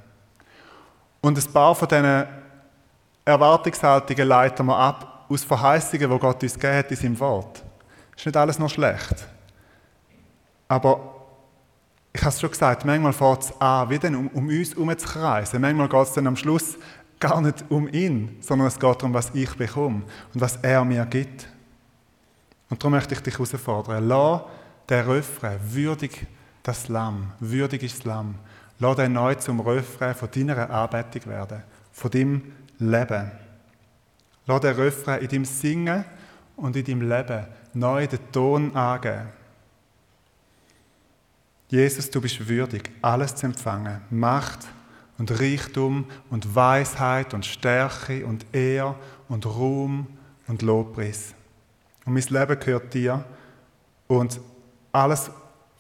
Und 1.22 1.38
ein 1.38 1.52
paar 1.52 1.76
von 1.76 1.88
diesen 1.88 2.26
Erwartungshaltungen 3.26 4.28
leiten 4.28 4.66
wir 4.66 4.78
ab 4.78 5.26
aus 5.28 5.44
Verheißungen, 5.44 6.10
die 6.10 6.20
Gott 6.20 6.42
uns 6.42 6.54
gegeben 6.54 6.78
hat 6.78 6.92
in 6.92 6.98
seinem 6.98 7.20
Wort. 7.20 7.64
Ist 8.16 8.26
nicht 8.26 8.38
alles 8.38 8.58
noch 8.58 8.70
schlecht. 8.70 9.28
Aber 10.68 11.16
ich 12.14 12.22
habe 12.22 12.30
es 12.30 12.40
schon 12.40 12.50
gesagt, 12.50 12.86
manchmal 12.86 13.14
fängt 13.14 13.44
es 13.44 13.62
an, 13.62 13.90
wie 13.90 14.08
um, 14.08 14.28
um 14.30 14.48
uns 14.48 14.72
herumzukreisen. 14.72 15.62
Manchmal 15.62 15.90
geht 15.90 16.02
es 16.02 16.14
dann 16.14 16.28
am 16.28 16.36
Schluss 16.36 16.78
gar 17.20 17.42
nicht 17.42 17.66
um 17.70 17.88
ihn, 17.88 18.38
sondern 18.40 18.68
es 18.68 18.80
geht 18.80 19.02
darum, 19.02 19.14
was 19.14 19.32
ich 19.34 19.54
bekomme 19.56 20.04
und 20.34 20.42
was 20.42 20.58
er 20.58 20.86
mir 20.86 21.06
gibt. 21.06 21.48
Und 22.70 22.82
darum 22.82 22.94
möchte 22.94 23.14
ich 23.14 23.22
dich 23.22 23.34
herausfordern. 23.34 24.08
Lass 24.08 24.42
den 24.90 25.06
Refrain, 25.06 25.60
würdig 25.62 26.28
das 26.64 26.88
Lamm, 26.88 27.32
würdig 27.40 27.84
ist 27.84 28.00
das 28.00 28.06
Lamm. 28.06 28.36
Lass 28.80 28.96
den 28.96 29.14
neu 29.14 29.36
zum 29.36 29.60
Refrain 29.60 30.16
von 30.16 30.30
deiner 30.32 30.70
Anbetung 30.70 31.32
werden, 31.32 31.64
von 31.92 32.12
deinem 32.12 32.54
Leben. 32.80 33.32
Lass 34.46 34.62
den 34.62 34.76
Refrain 34.76 35.22
in 35.22 35.28
deinem 35.28 35.46
Singen 35.46 36.06
und 36.56 36.76
in 36.76 36.86
deinem 36.86 37.10
Leben 37.10 37.46
neu 37.74 38.08
den 38.08 38.32
Ton 38.32 38.76
angeben. 38.76 39.28
Jesus, 41.70 42.10
du 42.10 42.20
bist 42.20 42.48
würdig, 42.48 42.90
alles 43.02 43.36
zu 43.36 43.46
empfangen. 43.46 44.02
Macht 44.10 44.68
und 45.20 45.30
Reichtum 45.40 46.06
und 46.32 46.56
Weisheit 46.56 47.34
und 47.34 47.46
Stärke 47.46 48.26
und 48.26 48.46
Ehr 48.54 48.96
und 49.28 49.46
Ruhm 49.46 50.08
und 50.48 50.64
Lobpreis. 50.64 51.36
Und 52.06 52.14
mein 52.14 52.24
Leben 52.24 52.60
gehört 52.60 52.94
dir. 52.94 53.24
Und 54.08 54.40
alles, 54.92 55.32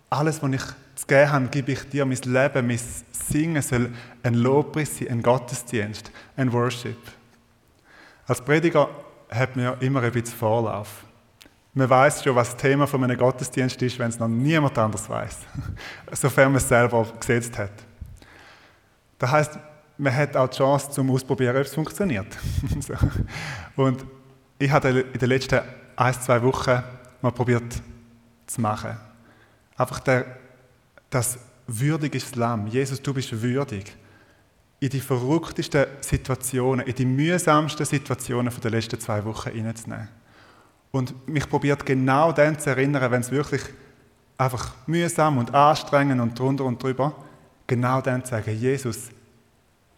alles 0.10 0.41
was 0.41 0.52
ich 0.52 0.63
zu 0.95 1.08
geben 1.08 1.32
habe, 1.32 1.48
gebe 1.48 1.72
ich 1.72 1.89
dir. 1.89 2.06
Mein 2.06 2.17
Leben, 2.17 2.67
mein 2.67 2.80
Singen 3.12 3.62
soll 3.62 3.91
ein 4.24 4.34
Lobpreis 4.34 4.98
sein, 4.98 5.10
ein 5.10 5.22
Gottesdienst, 5.22 6.12
ein 6.36 6.52
Worship. 6.52 6.98
Als 8.28 8.41
Prediger 8.41 8.89
hat 9.30 9.56
man 9.56 9.65
ja 9.65 9.74
immer 9.80 10.02
ein 10.02 10.12
bisschen 10.12 10.38
Vorlauf. 10.38 11.04
Man 11.74 11.89
weiß 11.89 12.24
schon, 12.24 12.36
was 12.36 12.52
das 12.52 12.58
Thema 12.62 12.88
von 12.88 13.04
einem 13.04 13.17
Gottesdienst 13.17 13.82
ist, 13.82 14.00
wenn 14.00 14.10
es 14.10 14.19
noch 14.19 14.28
niemand 14.28 14.78
anders 14.78 15.08
weiß, 15.08 15.38
sofern 16.13 16.52
man 16.52 16.58
es 16.58 16.67
selber 16.67 17.08
gesetzt 17.19 17.58
hat. 17.58 17.72
Das 19.17 19.32
heißt, 19.32 19.60
man 19.98 20.15
hat 20.15 20.36
auch 20.36 20.48
die 20.48 20.58
Chance 20.58 20.91
zum 20.91 21.12
Ausprobieren, 21.12 21.56
ob 21.56 21.63
es 21.63 21.74
funktioniert. 21.74 22.38
Und 23.76 24.06
ich 24.58 24.72
habe 24.72 24.89
in 24.89 25.19
den 25.19 25.30
letzten 25.30 25.60
ein, 25.95 26.13
zwei 26.13 26.41
Wochen 26.41 26.82
mal 27.22 27.32
probiert 27.32 27.82
zu 28.49 28.62
machen. 28.62 28.97
Einfach 29.77 29.99
der, 29.99 30.25
das 31.09 31.39
würdige 31.67 32.19
Lamm. 32.35 32.67
Jesus, 32.67 33.01
du 33.01 33.13
bist 33.13 33.41
würdig. 33.41 33.95
In 34.79 34.89
die 34.89 34.99
verrücktesten 34.99 35.85
Situationen, 36.01 36.85
in 36.85 36.95
die 36.95 37.05
mühsamsten 37.05 37.85
Situationen 37.85 38.53
der 38.62 38.71
letzten 38.71 38.99
zwei 38.99 39.23
Wochen 39.25 39.51
hineinzunehmen. 39.51 40.07
Und 40.91 41.27
mich 41.27 41.47
probiert 41.47 41.85
genau 41.85 42.31
dann 42.31 42.57
zu 42.57 42.69
erinnern, 42.71 43.12
wenn 43.12 43.21
es 43.21 43.31
wirklich 43.31 43.62
einfach 44.38 44.73
mühsam 44.88 45.38
und 45.38 45.53
anstrengend 45.53 46.21
und 46.21 46.38
drunter 46.38 46.65
und 46.65 46.81
drüber, 46.81 47.13
genau 47.67 48.01
dann 48.01 48.23
zu 48.23 48.31
sagen, 48.31 48.57
Jesus, 48.57 49.09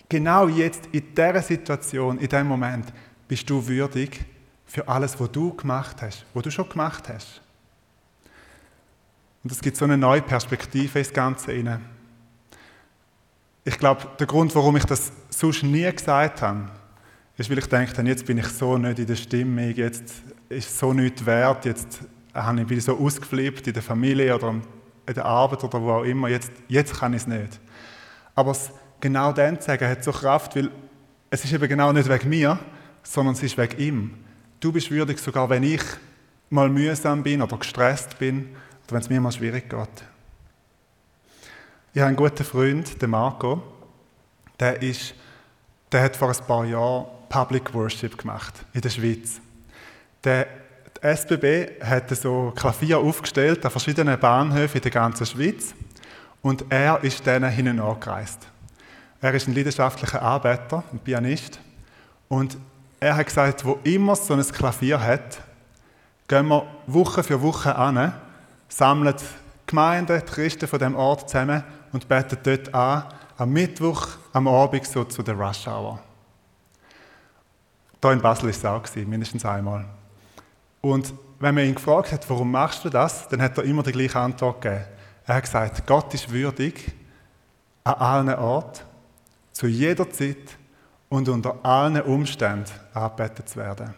genau 0.10 0.48
jetzt, 0.48 0.88
in 0.92 1.16
dieser 1.16 1.42
Situation, 1.42 2.18
in 2.18 2.28
diesem 2.28 2.48
Moment, 2.48 2.92
bist 3.28 3.50
du 3.50 3.66
würdig 3.66 4.26
für 4.66 4.86
alles, 4.88 5.18
was 5.20 5.32
du 5.32 5.56
gemacht 5.56 6.02
hast, 6.02 6.26
was 6.34 6.44
du 6.44 6.52
schon 6.52 6.68
gemacht 6.68 7.08
hast. 7.08 7.42
Und 9.44 9.52
es 9.52 9.62
gibt 9.62 9.78
so 9.78 9.86
eine 9.86 9.98
neue 9.98 10.22
Perspektive 10.22 11.00
ins 11.00 11.14
Ganze 11.14 11.52
hinein. 11.52 11.84
Ich 13.64 13.78
glaube, 13.78 14.08
der 14.20 14.28
Grund, 14.28 14.54
warum 14.56 14.78
ich 14.78 14.86
das 14.86 15.12
sonst 15.30 15.64
nie 15.64 15.90
gesagt 15.92 16.42
habe, 16.42 16.70
ist, 17.38 17.50
weil 17.50 17.60
ich 17.60 17.68
denke, 17.68 18.02
jetzt 18.04 18.26
bin 18.26 18.38
ich 18.38 18.48
so 18.48 18.78
nicht 18.78 19.00
in 19.00 19.08
der 19.08 19.16
Stimmung, 19.16 19.74
jetzt 19.76 20.24
ist 20.50 20.78
so 20.78 20.94
nichts 20.94 21.26
wert, 21.26 21.66
jetzt 21.66 22.02
bin 22.34 22.78
ich 22.78 22.84
so 22.84 22.98
ausgeflippt 22.98 23.68
in 23.68 23.74
der 23.74 23.84
Familie 23.84 24.36
oder 24.36 24.50
in 25.06 25.14
der 25.14 25.26
Arbeit 25.26 25.64
oder 25.64 25.82
wo 25.82 25.92
auch 25.92 26.04
immer, 26.04 26.30
jetzt, 26.30 26.52
jetzt 26.68 26.94
kann 26.94 27.14
ich 27.14 27.22
es 27.22 27.28
nicht. 27.28 27.60
Aber 28.36 28.52
es 28.52 28.72
genau 29.00 29.34
dann 29.34 29.60
zu 29.60 29.68
sagen, 29.68 29.88
hat 29.88 30.04
so 30.04 30.12
Kraft, 30.12 30.56
weil 30.56 30.70
es 31.30 31.44
ist 31.44 31.54
eben 31.54 31.68
genau 31.68 31.92
nicht 31.92 32.10
wegen 32.10 32.30
mir, 32.30 32.60
sondern 33.04 33.34
es 33.34 33.44
ist 33.44 33.58
wegen 33.58 33.80
ihm. 33.80 34.14
Du 34.60 34.72
bist 34.72 34.92
würdig, 34.92 35.20
sogar 35.20 35.50
wenn 35.50 35.64
ich 35.64 35.82
mal 36.50 36.70
mühsam 36.70 37.24
bin 37.24 37.42
oder 37.42 37.58
gestresst 37.58 38.20
bin 38.20 38.50
wenn 38.92 39.02
es 39.02 39.10
mir 39.10 39.22
mal 39.22 39.32
schwierig 39.32 39.70
geht. 39.70 40.04
Ich 41.94 42.00
habe 42.00 42.08
einen 42.08 42.16
guten 42.16 42.44
Freund, 42.44 43.02
den 43.02 43.10
Marco, 43.10 43.62
der, 44.60 44.82
ist, 44.82 45.14
der 45.92 46.04
hat 46.04 46.16
vor 46.16 46.30
ein 46.30 46.46
paar 46.48 46.66
Jahren 46.66 47.06
Public 47.30 47.74
Worship 47.74 48.18
gemacht 48.18 48.66
in 48.74 48.82
der 48.82 48.90
Schweiz. 48.90 49.42
Der 50.24 50.48
SBB 51.02 51.82
hat 51.84 52.10
so 52.12 52.54
Klavier 52.56 53.00
aufgestellt 53.00 53.66
an 53.66 53.72
verschiedenen 53.72 54.20
Bahnhöfen 54.20 54.78
in 54.78 54.84
der 54.84 54.92
ganzen 54.92 55.26
Schweiz 55.26 55.74
und 56.42 56.66
er 56.70 57.04
ist 57.04 57.26
denen 57.26 57.50
hinten 57.50 57.80
angereist. 57.80 58.48
Er 59.20 59.34
ist 59.34 59.48
ein 59.48 59.56
leidenschaftlicher 59.56 60.22
Arbeiter, 60.22 60.84
ein 60.92 61.00
Pianist 61.00 61.60
und 62.28 62.58
er 63.00 63.16
hat 63.16 63.26
gesagt, 63.26 63.66
wo 63.66 63.80
immer 63.84 64.16
so 64.16 64.34
ein 64.34 64.44
Klavier 64.44 65.02
hat, 65.02 65.42
gehen 66.28 66.48
wir 66.48 66.68
Woche 66.88 67.24
für 67.24 67.42
Woche 67.42 67.76
an, 67.76 68.14
sammeln 68.72 69.16
die 69.16 69.24
Gemeinden, 69.68 70.22
die 70.26 70.32
Christen 70.32 70.68
von 70.68 70.80
dem 70.80 70.96
Ort 70.96 71.30
zusammen 71.30 71.64
und 71.92 72.08
beten 72.08 72.38
dort 72.44 72.74
an, 72.74 73.06
am 73.38 73.52
Mittwoch, 73.52 74.08
am 74.34 74.48
Abend 74.48 74.86
so 74.86 75.04
zu 75.04 75.24
der 75.24 75.36
Rush 75.36 75.68
Hour. 75.68 76.00
Hier 78.02 78.12
in 78.12 78.22
Basel 78.22 78.44
war 78.44 78.50
es 78.50 78.66
auch, 78.66 78.96
mindestens 79.06 79.46
einmal. 79.46 79.86
Und 80.82 81.14
wenn 81.40 81.56
man 81.56 81.66
ihn 81.66 81.76
gefragt 81.76 82.12
hat, 82.12 82.30
warum 82.30 82.52
machst 82.52 82.84
du 82.84 82.90
das, 82.90 83.28
dann 83.28 83.42
hat 83.42 83.58
er 83.58 83.64
immer 83.64 83.84
die 83.84 83.92
gleiche 83.92 84.20
Antwort 84.20 84.62
gegeben. 84.62 84.86
Er 85.26 85.36
hat 85.36 85.44
gesagt, 85.44 85.86
Gott 85.86 86.14
ist 86.14 86.32
würdig, 86.32 86.92
an 87.84 87.94
allen 87.96 88.36
Orten, 88.36 88.82
zu 89.52 89.68
jeder 89.68 90.10
Zeit 90.10 90.58
und 91.10 91.28
unter 91.30 91.64
allen 91.64 92.02
Umständen 92.02 92.72
angebetet 92.94 93.50
zu 93.50 93.58
werden. 93.58 93.94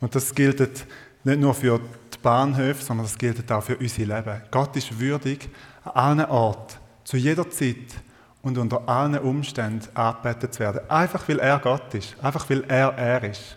Und 0.00 0.14
das 0.14 0.34
gilt 0.34 0.86
nicht 1.24 1.40
nur 1.40 1.54
für 1.54 1.80
Bahnhöfe, 2.26 2.82
sondern 2.82 3.06
das 3.06 3.16
gilt 3.16 3.52
auch 3.52 3.62
für 3.62 3.76
unser 3.76 4.04
Leben. 4.04 4.42
Gott 4.50 4.74
ist 4.74 4.98
würdig, 4.98 5.48
an 5.84 5.92
allen 6.18 6.28
Orten, 6.28 6.74
zu 7.04 7.16
jeder 7.16 7.48
Zeit 7.48 8.02
und 8.42 8.58
unter 8.58 8.88
allen 8.88 9.16
Umständen 9.20 9.86
angebetet 9.96 10.54
zu 10.54 10.58
werden. 10.58 10.90
Einfach 10.90 11.28
weil 11.28 11.38
er 11.38 11.60
Gott 11.60 11.94
ist, 11.94 12.16
einfach 12.20 12.50
weil 12.50 12.64
er 12.64 12.88
er 12.98 13.22
ist. 13.30 13.56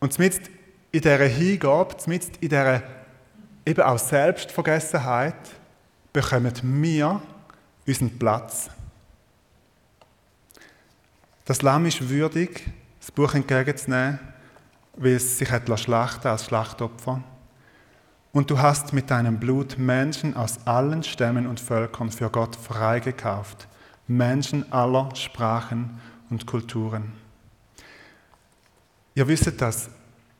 Und 0.00 0.18
mit 0.18 0.50
in 0.90 1.00
dieser 1.00 1.26
Hingabe, 1.26 1.94
mit 2.06 2.24
in 2.40 2.48
dieser 2.48 2.82
eben 3.64 3.82
auch 3.82 4.00
Selbstvergessenheit, 4.00 5.48
bekommen 6.12 6.52
wir 6.82 7.22
unseren 7.86 8.18
Platz. 8.18 8.68
Das 11.44 11.62
Lamm 11.62 11.86
ist 11.86 12.08
würdig, 12.08 12.68
das 12.98 13.12
Buch 13.12 13.32
entgegenzunehmen, 13.34 14.31
weil 14.96 15.12
es 15.12 15.38
sich 15.38 15.50
hat 15.50 15.68
schlachten 15.78 16.28
als 16.28 16.44
Schlachtopfer. 16.44 17.22
Und 18.32 18.50
du 18.50 18.58
hast 18.58 18.92
mit 18.92 19.10
deinem 19.10 19.38
Blut 19.38 19.78
Menschen 19.78 20.36
aus 20.36 20.66
allen 20.66 21.02
Stämmen 21.02 21.46
und 21.46 21.60
Völkern 21.60 22.10
für 22.10 22.30
Gott 22.30 22.56
freigekauft. 22.56 23.68
Menschen 24.06 24.70
aller 24.72 25.14
Sprachen 25.14 26.00
und 26.30 26.46
Kulturen. 26.46 27.12
Ihr 29.14 29.28
wisst 29.28 29.60
das, 29.60 29.90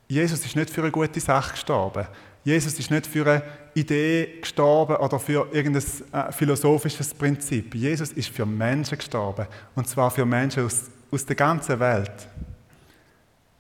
Jesus 0.08 0.44
ist 0.44 0.56
nicht 0.56 0.70
für 0.70 0.82
eine 0.82 0.90
gute 0.90 1.20
Sache 1.20 1.52
gestorben. 1.52 2.06
Jesus 2.44 2.78
ist 2.78 2.90
nicht 2.90 3.06
für 3.06 3.26
eine 3.26 3.42
Idee 3.74 4.40
gestorben 4.40 4.96
oder 4.96 5.18
für 5.18 5.46
irgendein 5.52 5.84
äh, 6.12 6.32
philosophisches 6.32 7.14
Prinzip. 7.14 7.74
Jesus 7.74 8.12
ist 8.12 8.30
für 8.30 8.44
Menschen 8.44 8.98
gestorben. 8.98 9.46
Und 9.74 9.88
zwar 9.88 10.10
für 10.10 10.26
Menschen 10.26 10.66
aus, 10.66 10.90
aus 11.10 11.24
der 11.24 11.36
ganzen 11.36 11.78
Welt. 11.78 12.28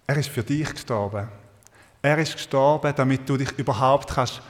Er 0.06 0.16
ist 0.16 0.28
für 0.28 0.42
dich 0.42 0.70
gestorben. 0.70 1.28
Er 2.00 2.18
ist 2.18 2.34
gestorben, 2.34 2.92
damit 2.96 3.28
du 3.28 3.36
dich 3.36 3.52
überhaupt 3.58 4.10
kannst 4.10 4.42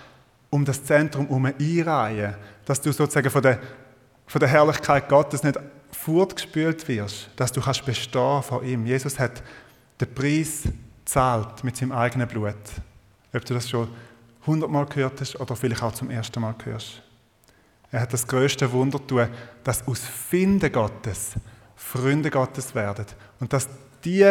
um 0.50 0.64
das 0.64 0.84
Zentrum 0.84 1.26
herum 1.26 1.46
einreihen 1.46 2.34
Dass 2.64 2.80
du 2.80 2.92
sozusagen 2.92 3.30
von 3.30 3.42
der, 3.42 3.58
von 4.26 4.40
der 4.40 4.48
Herrlichkeit 4.48 5.08
Gottes 5.08 5.42
nicht 5.42 5.58
fortgespült 5.90 6.86
wirst. 6.88 7.30
Dass 7.36 7.52
du 7.52 7.60
kannst 7.60 7.84
bestehen 7.84 8.42
vor 8.42 8.62
ihm. 8.62 8.86
Jesus 8.86 9.18
hat 9.18 9.42
den 10.00 10.14
Preis 10.14 10.62
zahlt 11.04 11.64
mit 11.64 11.76
seinem 11.76 11.92
eigenen 11.92 12.28
Blut. 12.28 12.54
Ob 13.32 13.44
du 13.44 13.54
das 13.54 13.68
schon 13.68 13.88
hundertmal 14.46 14.86
gehört 14.86 15.20
hast 15.20 15.38
oder 15.38 15.56
vielleicht 15.56 15.82
auch 15.82 15.92
zum 15.92 16.10
ersten 16.10 16.40
Mal 16.40 16.54
hörst. 16.64 17.02
Er 17.90 18.00
hat 18.00 18.12
das 18.12 18.26
größte 18.26 18.70
Wunder 18.72 19.06
tun, 19.06 19.28
dass 19.62 19.86
aus 19.86 20.00
Finden 20.00 20.72
Gottes 20.72 21.34
Freunde 21.76 22.30
Gottes 22.30 22.74
werden 22.74 23.04
und 23.40 23.52
dass 23.52 23.68
die 24.04 24.24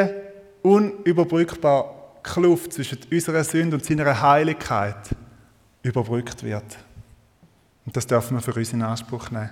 unüberbrückbare 0.62 2.02
Kluft 2.24 2.74
zwischen 2.74 3.00
unserer 3.12 3.44
Sünde 3.44 3.78
und 3.78 3.86
seiner 3.86 4.22
Heiligkeit 4.22 5.16
überbrückt 5.84 6.44
wird. 6.44 6.78
Und 7.86 7.96
das 7.96 8.06
dürfen 8.06 8.38
wir 8.38 8.42
für 8.42 8.54
uns 8.54 8.74
in 8.74 8.82
Anspruch 8.82 9.32
nehmen. 9.32 9.50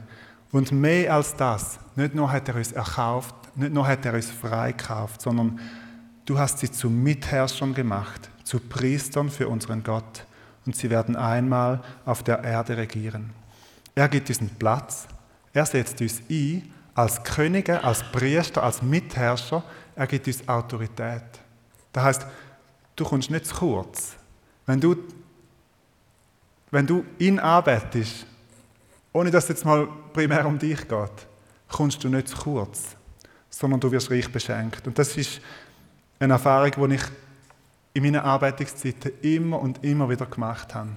Und 0.51 0.71
mehr 0.71 1.13
als 1.13 1.35
das, 1.35 1.79
nicht 1.95 2.15
nur 2.15 2.31
hat 2.31 2.47
er 2.47 2.55
uns 2.55 2.71
erkauft, 2.71 3.35
nicht 3.55 3.73
nur 3.73 3.87
hat 3.87 4.05
er 4.05 4.13
uns 4.13 4.29
freikauft, 4.29 5.21
sondern 5.21 5.59
du 6.25 6.37
hast 6.37 6.59
sie 6.59 6.71
zu 6.71 6.89
Mitherrschern 6.89 7.73
gemacht, 7.73 8.29
zu 8.43 8.59
Priestern 8.59 9.29
für 9.29 9.47
unseren 9.47 9.83
Gott. 9.83 10.25
Und 10.65 10.75
sie 10.75 10.89
werden 10.89 11.15
einmal 11.15 11.81
auf 12.05 12.23
der 12.23 12.43
Erde 12.43 12.77
regieren. 12.77 13.31
Er 13.95 14.07
gibt 14.07 14.29
diesen 14.29 14.49
Platz, 14.49 15.07
er 15.53 15.65
setzt 15.65 16.01
uns 16.01 16.21
ein 16.29 16.71
als 16.93 17.23
Könige, 17.23 17.83
als 17.83 18.03
Priester, 18.11 18.63
als 18.63 18.81
Mitherrscher, 18.81 19.63
er 19.95 20.07
gibt 20.07 20.27
uns 20.27 20.47
Autorität. 20.47 21.23
Das 21.91 22.03
heißt, 22.03 22.25
du 22.95 23.03
kommst 23.03 23.31
nicht 23.31 23.45
zu 23.45 23.55
kurz. 23.55 24.15
Wenn 24.65 24.79
du, 24.79 24.95
wenn 26.71 26.85
du 26.85 27.05
ihn 27.17 27.39
anbetest, 27.39 28.25
ohne 29.11 29.31
dass 29.31 29.45
es 29.45 29.49
jetzt 29.49 29.65
mal 29.65 29.87
primär 30.13 30.45
um 30.45 30.59
dich 30.59 30.87
geht, 30.87 31.27
kommst 31.67 32.03
du 32.03 32.09
nicht 32.09 32.27
zu 32.27 32.37
kurz, 32.37 32.95
sondern 33.49 33.79
du 33.79 33.91
wirst 33.91 34.11
reich 34.11 34.31
beschenkt. 34.31 34.85
Und 34.85 34.97
das 34.97 35.17
ist 35.17 35.41
eine 36.19 36.33
Erfahrung, 36.33 36.89
die 36.89 36.95
ich 36.95 37.03
in 37.93 38.03
meinen 38.03 38.21
Arbeitungszeiten 38.21 39.11
immer 39.21 39.59
und 39.59 39.83
immer 39.83 40.09
wieder 40.09 40.25
gemacht 40.25 40.75
habe. 40.75 40.91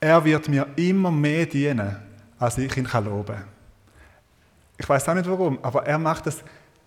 Er 0.00 0.24
wird 0.24 0.48
mir 0.48 0.66
immer 0.76 1.10
mehr 1.10 1.44
dienen, 1.44 1.96
als 2.38 2.56
ich 2.56 2.74
ihn 2.76 2.88
loben 3.04 3.26
kann. 3.26 3.59
Ich 4.80 4.88
weiß 4.88 5.10
auch 5.10 5.14
nicht 5.14 5.28
warum, 5.28 5.58
aber 5.60 5.86
er 5.86 5.98
macht 5.98 6.24
das. 6.24 6.42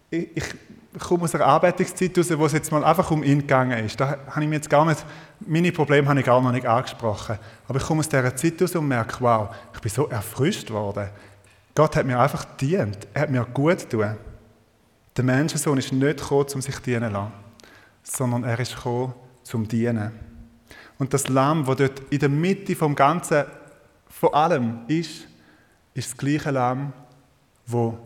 Ich, 0.10 0.28
ich 0.36 1.00
komme 1.00 1.26
aus 1.26 1.36
einer 1.36 1.46
Arbeitungszeit 1.46 2.18
raus, 2.18 2.28
wo 2.36 2.48
es 2.48 2.54
jetzt 2.54 2.72
mal 2.72 2.84
einfach 2.84 3.12
um 3.12 3.22
ihn 3.22 3.42
gegangen 3.42 3.86
ist. 3.86 4.00
Da 4.00 4.18
habe 4.32 4.42
ich 4.42 4.50
mir 4.50 4.56
jetzt 4.56 4.70
gar 4.70 4.84
nicht, 4.84 5.06
meine 5.42 5.72
Probleme 5.72 6.10
habe 6.10 6.20
ich 6.20 6.26
gar 6.26 6.42
noch 6.42 6.52
nicht 6.52 6.66
angesprochen. 6.66 7.38
Aber 7.68 7.78
ich 7.78 7.86
komme 7.86 8.00
aus 8.00 8.10
dieser 8.10 8.36
Zeit 8.36 8.60
raus 8.60 8.76
und 8.76 8.88
merke, 8.88 9.18
wow, 9.20 9.50
ich 9.76 9.80
bin 9.80 9.92
so 9.92 10.08
erfrischt 10.08 10.72
worden. 10.72 11.08
Gott 11.76 11.96
hat 11.96 12.08
mir 12.08 12.20
einfach 12.20 12.46
dient. 12.60 13.08
Er 13.14 13.22
hat 13.22 13.30
mir 13.30 13.46
gut 13.46 13.88
getan. 13.88 14.18
Der 15.16 15.24
Menschensohn 15.24 15.78
ist 15.78 15.94
nicht 15.94 16.18
gekommen, 16.18 16.48
um 16.56 16.62
sich 16.62 16.80
dienen 16.80 17.10
zu 17.10 17.14
lassen, 17.14 17.32
sondern 18.02 18.44
er 18.44 18.60
ist 18.60 18.76
gekommen, 18.76 19.14
zum 19.44 19.68
Dienen. 19.68 20.12
Und 20.98 21.14
das 21.14 21.28
Lamm, 21.28 21.64
das 21.66 21.76
dort 21.76 22.00
in 22.10 22.20
der 22.20 22.30
Mitte 22.30 22.76
vom 22.76 22.96
Ganzen, 22.96 23.44
von 24.10 24.34
allem 24.34 24.80
ist, 24.88 25.28
ist 25.94 26.10
das 26.10 26.18
gleiche 26.18 26.50
Lamm, 26.50 26.92
wo 27.66 27.98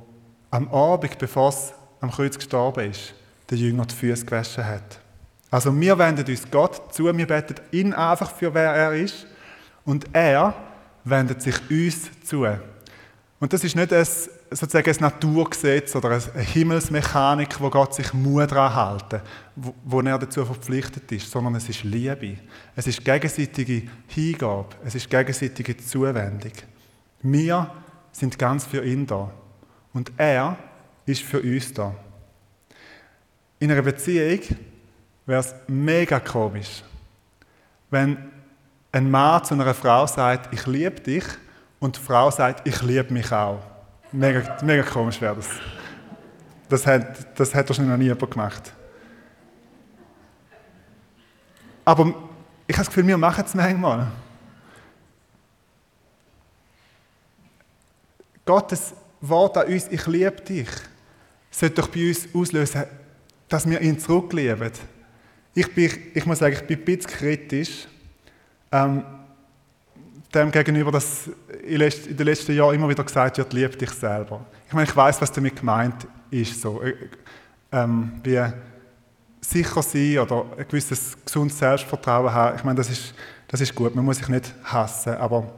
am 0.52 0.72
Abend, 0.74 1.18
bevor 1.18 1.50
es 1.50 1.74
am 2.00 2.12
Kreuz 2.12 2.38
gestorben 2.38 2.92
ist, 2.92 3.14
der 3.50 3.58
Jünger 3.58 3.86
die 3.86 3.96
Füße 3.96 4.26
gewaschen 4.26 4.66
hat. 4.66 5.00
Also 5.50 5.78
wir 5.80 5.98
wenden 5.98 6.26
uns 6.26 6.50
Gott 6.52 6.94
zu, 6.94 7.06
wir 7.06 7.28
beten 7.28 7.56
ihn 7.72 7.94
einfach 7.94 8.32
für 8.32 8.54
wer 8.54 8.74
er 8.74 8.94
ist 8.94 9.26
und 9.86 10.06
er 10.14 10.54
wendet 11.04 11.42
sich 11.42 11.56
uns 11.70 12.10
zu. 12.24 12.46
Und 13.40 13.54
das 13.54 13.64
ist 13.64 13.76
nicht 13.76 13.94
ein, 13.94 14.06
sozusagen 14.52 14.90
ein 14.90 14.98
Naturgesetz 15.00 15.96
oder 15.96 16.10
eine 16.10 16.44
Himmelsmechanik, 16.44 17.62
wo 17.62 17.70
Gott 17.70 17.94
sich 17.94 18.14
muss 18.14 18.48
daran 18.48 19.00
wo, 19.56 19.74
wo 19.86 20.02
er 20.02 20.18
dazu 20.18 20.44
verpflichtet 20.44 21.12
ist, 21.12 21.30
sondern 21.30 21.56
es 21.56 21.70
ist 21.70 21.84
Liebe. 21.84 22.38
Es 22.76 22.88
ist 22.88 23.06
gegenseitige 23.06 23.84
Hingabe. 24.08 24.70
Es 24.84 24.96
ist 24.96 25.10
gegenseitige 25.10 25.78
Zuwendung. 25.78 26.52
Wir 27.22 27.70
sind 28.12 28.40
ganz 28.40 28.66
für 28.66 28.84
ihn 28.84 29.06
da. 29.06 29.32
Und 29.98 30.12
er 30.16 30.56
ist 31.08 31.24
für 31.24 31.42
uns 31.42 31.74
da. 31.74 31.92
In 33.58 33.72
einer 33.72 33.82
Beziehung 33.82 34.42
wäre 35.26 35.40
es 35.40 35.56
mega 35.66 36.20
komisch, 36.20 36.84
wenn 37.90 38.32
ein 38.92 39.10
Mann 39.10 39.44
zu 39.44 39.56
einer 39.56 39.74
Frau 39.74 40.06
sagt, 40.06 40.54
ich 40.54 40.68
liebe 40.68 41.02
dich, 41.02 41.24
und 41.80 41.96
die 41.96 42.00
Frau 42.00 42.30
sagt, 42.30 42.68
ich 42.68 42.80
liebe 42.84 43.12
mich 43.12 43.32
auch. 43.32 43.60
Mega, 44.12 44.60
mega 44.62 44.84
komisch 44.84 45.20
wäre 45.20 45.38
das. 45.38 45.50
Das 46.70 46.86
hat, 46.86 47.40
das 47.40 47.56
hat 47.56 47.68
wahrscheinlich 47.68 47.92
noch 47.92 47.98
nie 47.98 48.06
jemand 48.06 48.32
gemacht. 48.32 48.74
Aber 51.84 52.06
ich 52.68 52.76
habe 52.76 52.86
das 52.86 52.88
Gefühl, 52.88 53.08
wir 53.08 53.18
machen 53.18 53.44
es 53.44 53.56
manchmal. 53.56 54.12
Gottes 58.46 58.94
Wort 59.22 59.58
an 59.58 59.68
uns, 59.68 59.88
ich 59.90 60.06
liebe 60.08 60.42
dich, 60.42 60.70
sollte 61.50 61.82
doch 61.82 61.88
bei 61.88 62.08
uns 62.10 62.28
auslösen, 62.34 62.84
dass 63.50 63.68
wir 63.68 63.82
ihn 63.82 64.00
zurücklieben. 64.00 64.72
Ich, 65.54 65.74
bin, 65.74 65.92
ich 66.14 66.26
muss 66.26 66.40
sagen, 66.40 66.54
ich 66.54 66.68
bin 66.68 66.80
ein 66.80 66.86
bisschen 66.86 67.12
kritisch. 67.12 67.88
Ähm, 68.72 69.04
dem 70.34 70.52
gegenüber, 70.52 70.92
dass 70.92 71.30
in 71.64 71.80
den 71.80 72.26
letzten 72.26 72.54
Jahren 72.54 72.76
immer 72.76 72.90
wieder 72.90 73.04
gesagt 73.04 73.38
wird, 73.38 73.54
lieb 73.54 73.80
dich 73.80 73.92
selber. 73.92 74.46
Ich 74.68 74.74
meine, 74.74 74.88
ich 74.88 74.96
weiß, 74.96 75.22
was 75.22 75.32
damit 75.32 75.56
gemeint 75.56 76.08
ist. 76.30 76.62
So. 76.62 76.82
Äh, 76.82 76.94
ähm, 77.72 78.20
wie 78.24 78.42
sicher 79.42 79.82
sein 79.82 80.20
oder 80.20 80.46
ein 80.58 80.68
gewisses 80.68 81.18
gesundes 81.24 81.58
Selbstvertrauen 81.58 82.32
haben. 82.32 82.58
Ich 82.58 82.64
meine, 82.64 82.78
das 82.78 82.90
ist, 82.90 83.14
das 83.48 83.62
ist 83.62 83.74
gut, 83.74 83.96
man 83.96 84.04
muss 84.04 84.18
sich 84.18 84.28
nicht 84.28 84.54
hassen, 84.64 85.14
aber 85.16 85.52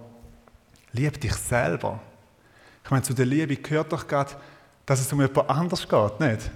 lieb 0.91 1.19
dich 1.19 1.33
selber. 1.33 1.99
Ich 2.89 2.91
meine, 2.91 3.03
zu 3.03 3.13
der 3.13 3.27
Liebe 3.27 3.55
gehört 3.55 3.93
doch 3.93 4.07
gerade, 4.07 4.31
dass 4.83 4.99
es 4.99 5.13
um 5.13 5.21
jemand 5.21 5.47
anders 5.47 5.87
geht, 5.87 6.19
nicht? 6.19 6.49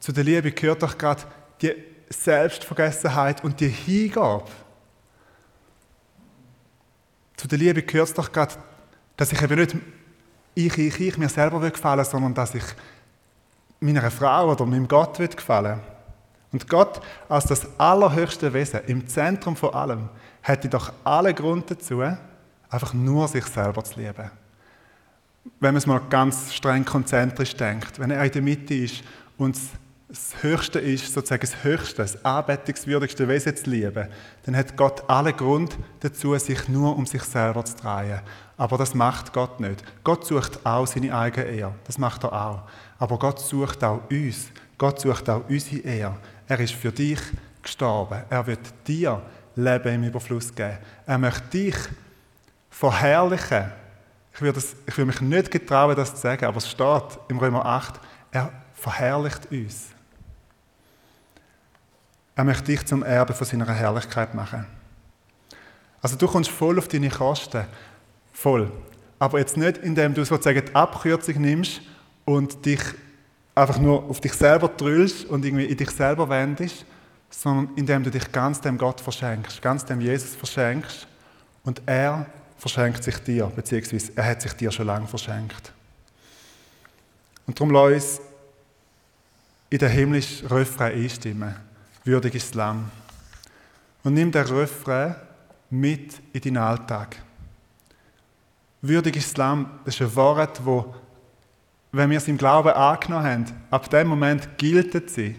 Zu 0.00 0.10
der 0.10 0.24
Liebe 0.24 0.50
gehört 0.50 0.82
doch 0.82 0.96
gerade 0.96 1.24
die 1.60 1.74
Selbstvergessenheit 2.08 3.44
und 3.44 3.60
die 3.60 3.68
Hingabe. 3.68 4.46
Zu 7.36 7.46
der 7.46 7.58
Liebe 7.58 7.82
gehört 7.82 8.08
es 8.08 8.14
doch 8.14 8.32
gerade, 8.32 8.54
dass 9.18 9.32
ich 9.32 9.42
eben 9.42 9.54
nicht 9.54 9.76
ich, 10.54 10.78
ich, 10.78 10.98
ich 10.98 11.18
mir 11.18 11.28
selber 11.28 11.60
will 11.60 11.72
gefallen, 11.72 12.06
sondern 12.06 12.32
dass 12.32 12.54
ich 12.54 12.64
meiner 13.78 14.10
Frau 14.10 14.52
oder 14.52 14.64
meinem 14.64 14.88
Gott 14.88 15.18
will 15.18 15.28
gefallen. 15.28 15.80
Und 16.52 16.66
Gott 16.70 17.02
als 17.28 17.44
das 17.44 17.66
allerhöchste 17.78 18.50
Wesen 18.54 18.80
im 18.86 19.06
Zentrum 19.06 19.54
von 19.54 19.74
allem 19.74 20.08
hätte 20.40 20.70
doch 20.70 20.90
alle 21.04 21.34
Grund 21.34 21.70
dazu, 21.70 22.00
einfach 22.70 22.94
nur 22.94 23.28
sich 23.28 23.44
selber 23.44 23.84
zu 23.84 24.00
lieben. 24.00 24.30
Wenn 25.60 25.74
man 25.74 25.76
es 25.76 25.86
mal 25.86 26.00
ganz 26.10 26.52
streng 26.52 26.84
konzentrisch 26.84 27.54
denkt, 27.56 27.98
wenn 27.98 28.10
er 28.10 28.24
in 28.24 28.32
der 28.32 28.42
Mitte 28.42 28.74
ist 28.74 29.02
und 29.38 29.56
das 30.08 30.42
Höchste 30.42 30.78
ist, 30.78 31.12
sozusagen 31.12 31.40
das 31.40 31.64
Höchste, 31.64 31.96
das 31.96 32.24
anbetungswürdigste 32.24 33.26
Wesen 33.26 33.56
zu 33.56 33.70
lieben, 33.70 34.08
dann 34.44 34.56
hat 34.56 34.76
Gott 34.76 35.02
alle 35.08 35.32
Grund 35.32 35.76
dazu, 36.00 36.36
sich 36.38 36.68
nur 36.68 36.96
um 36.96 37.06
sich 37.06 37.22
selber 37.22 37.64
zu 37.64 37.76
drehen. 37.76 38.20
Aber 38.56 38.78
das 38.78 38.94
macht 38.94 39.32
Gott 39.32 39.60
nicht. 39.60 39.82
Gott 40.04 40.26
sucht 40.26 40.64
auch 40.64 40.86
seine 40.86 41.14
eigene 41.14 41.46
Ehre. 41.46 41.74
Das 41.84 41.98
macht 41.98 42.24
er 42.24 42.32
auch. 42.32 42.62
Aber 42.98 43.18
Gott 43.18 43.40
sucht 43.40 43.82
auch 43.82 44.00
uns. 44.10 44.50
Gott 44.78 45.00
sucht 45.00 45.28
auch 45.28 45.42
unsere 45.48 45.82
Ehre. 45.82 46.16
Er 46.46 46.60
ist 46.60 46.74
für 46.74 46.92
dich 46.92 47.20
gestorben. 47.62 48.22
Er 48.30 48.46
wird 48.46 48.60
dir 48.86 49.20
Leben 49.56 49.94
im 49.94 50.04
Überfluss 50.04 50.54
geben. 50.54 50.78
Er 51.06 51.18
möchte 51.18 51.48
dich 51.48 51.76
verherrlichen. 52.70 53.72
Ich 54.36 54.42
würde, 54.42 54.60
das, 54.60 54.76
ich 54.86 54.98
würde 54.98 55.06
mich 55.06 55.20
nicht 55.22 55.50
getrauen, 55.50 55.96
das 55.96 56.14
zu 56.14 56.20
sagen, 56.20 56.44
aber 56.44 56.58
es 56.58 56.70
steht 56.70 57.18
im 57.28 57.38
Römer 57.38 57.64
8, 57.64 57.98
er 58.32 58.52
verherrlicht 58.74 59.50
uns. 59.50 59.86
Er 62.34 62.44
möchte 62.44 62.64
dich 62.64 62.84
zum 62.84 63.02
Erbe 63.02 63.32
von 63.32 63.46
seiner 63.46 63.66
Herrlichkeit 63.72 64.34
machen. 64.34 64.66
Also 66.02 66.16
du 66.16 66.26
kommst 66.26 66.50
voll 66.50 66.78
auf 66.78 66.86
deine 66.86 67.08
Kosten. 67.08 67.64
Voll. 68.34 68.70
Aber 69.18 69.38
jetzt 69.38 69.56
nicht, 69.56 69.78
indem 69.78 70.12
du 70.12 70.22
sozusagen 70.22 70.66
die 70.66 70.74
Abkürzung 70.74 71.40
nimmst 71.40 71.80
und 72.26 72.66
dich 72.66 72.82
einfach 73.54 73.78
nur 73.78 74.04
auf 74.04 74.20
dich 74.20 74.34
selber 74.34 74.68
drüllst 74.68 75.24
und 75.24 75.46
irgendwie 75.46 75.64
in 75.64 75.78
dich 75.78 75.90
selber 75.90 76.28
wendest, 76.28 76.84
sondern 77.30 77.74
indem 77.74 78.02
du 78.02 78.10
dich 78.10 78.30
ganz 78.32 78.60
dem 78.60 78.76
Gott 78.76 79.00
verschenkst, 79.00 79.62
ganz 79.62 79.86
dem 79.86 80.02
Jesus 80.02 80.34
verschenkst 80.34 81.06
und 81.64 81.80
er 81.86 82.26
verschenkt 82.58 83.04
sich 83.04 83.18
dir, 83.18 83.46
beziehungsweise 83.46 84.12
er 84.16 84.24
hat 84.24 84.42
sich 84.42 84.52
dir 84.54 84.70
schon 84.70 84.86
lange 84.86 85.06
verschenkt. 85.06 85.72
Und 87.46 87.58
darum 87.58 87.70
lass 87.70 87.92
uns 87.92 88.20
in 89.70 89.78
den 89.78 89.90
himmlischen 89.90 90.46
Refrain 90.48 90.92
einstimmen. 90.92 91.54
Würdig 92.04 92.34
ist 92.34 92.48
das 92.48 92.54
Lamm. 92.54 92.90
Und 94.02 94.14
nimm 94.14 94.30
den 94.30 94.46
Refrain 94.46 95.16
mit 95.70 96.14
in 96.32 96.40
deinen 96.40 96.56
Alltag. 96.58 97.16
Würdig 98.80 99.16
ist 99.16 99.30
das 99.30 99.36
Lamm, 99.36 99.80
das 99.84 99.94
ist 99.94 100.02
ein 100.02 100.14
Wort, 100.14 100.64
wo, 100.64 100.94
wenn 101.92 102.10
wir 102.10 102.18
es 102.18 102.28
im 102.28 102.38
Glauben 102.38 102.68
angenommen 102.68 103.24
haben, 103.24 103.44
ab 103.70 103.90
dem 103.90 104.06
Moment 104.08 104.56
gilt 104.58 105.10
sie. 105.10 105.36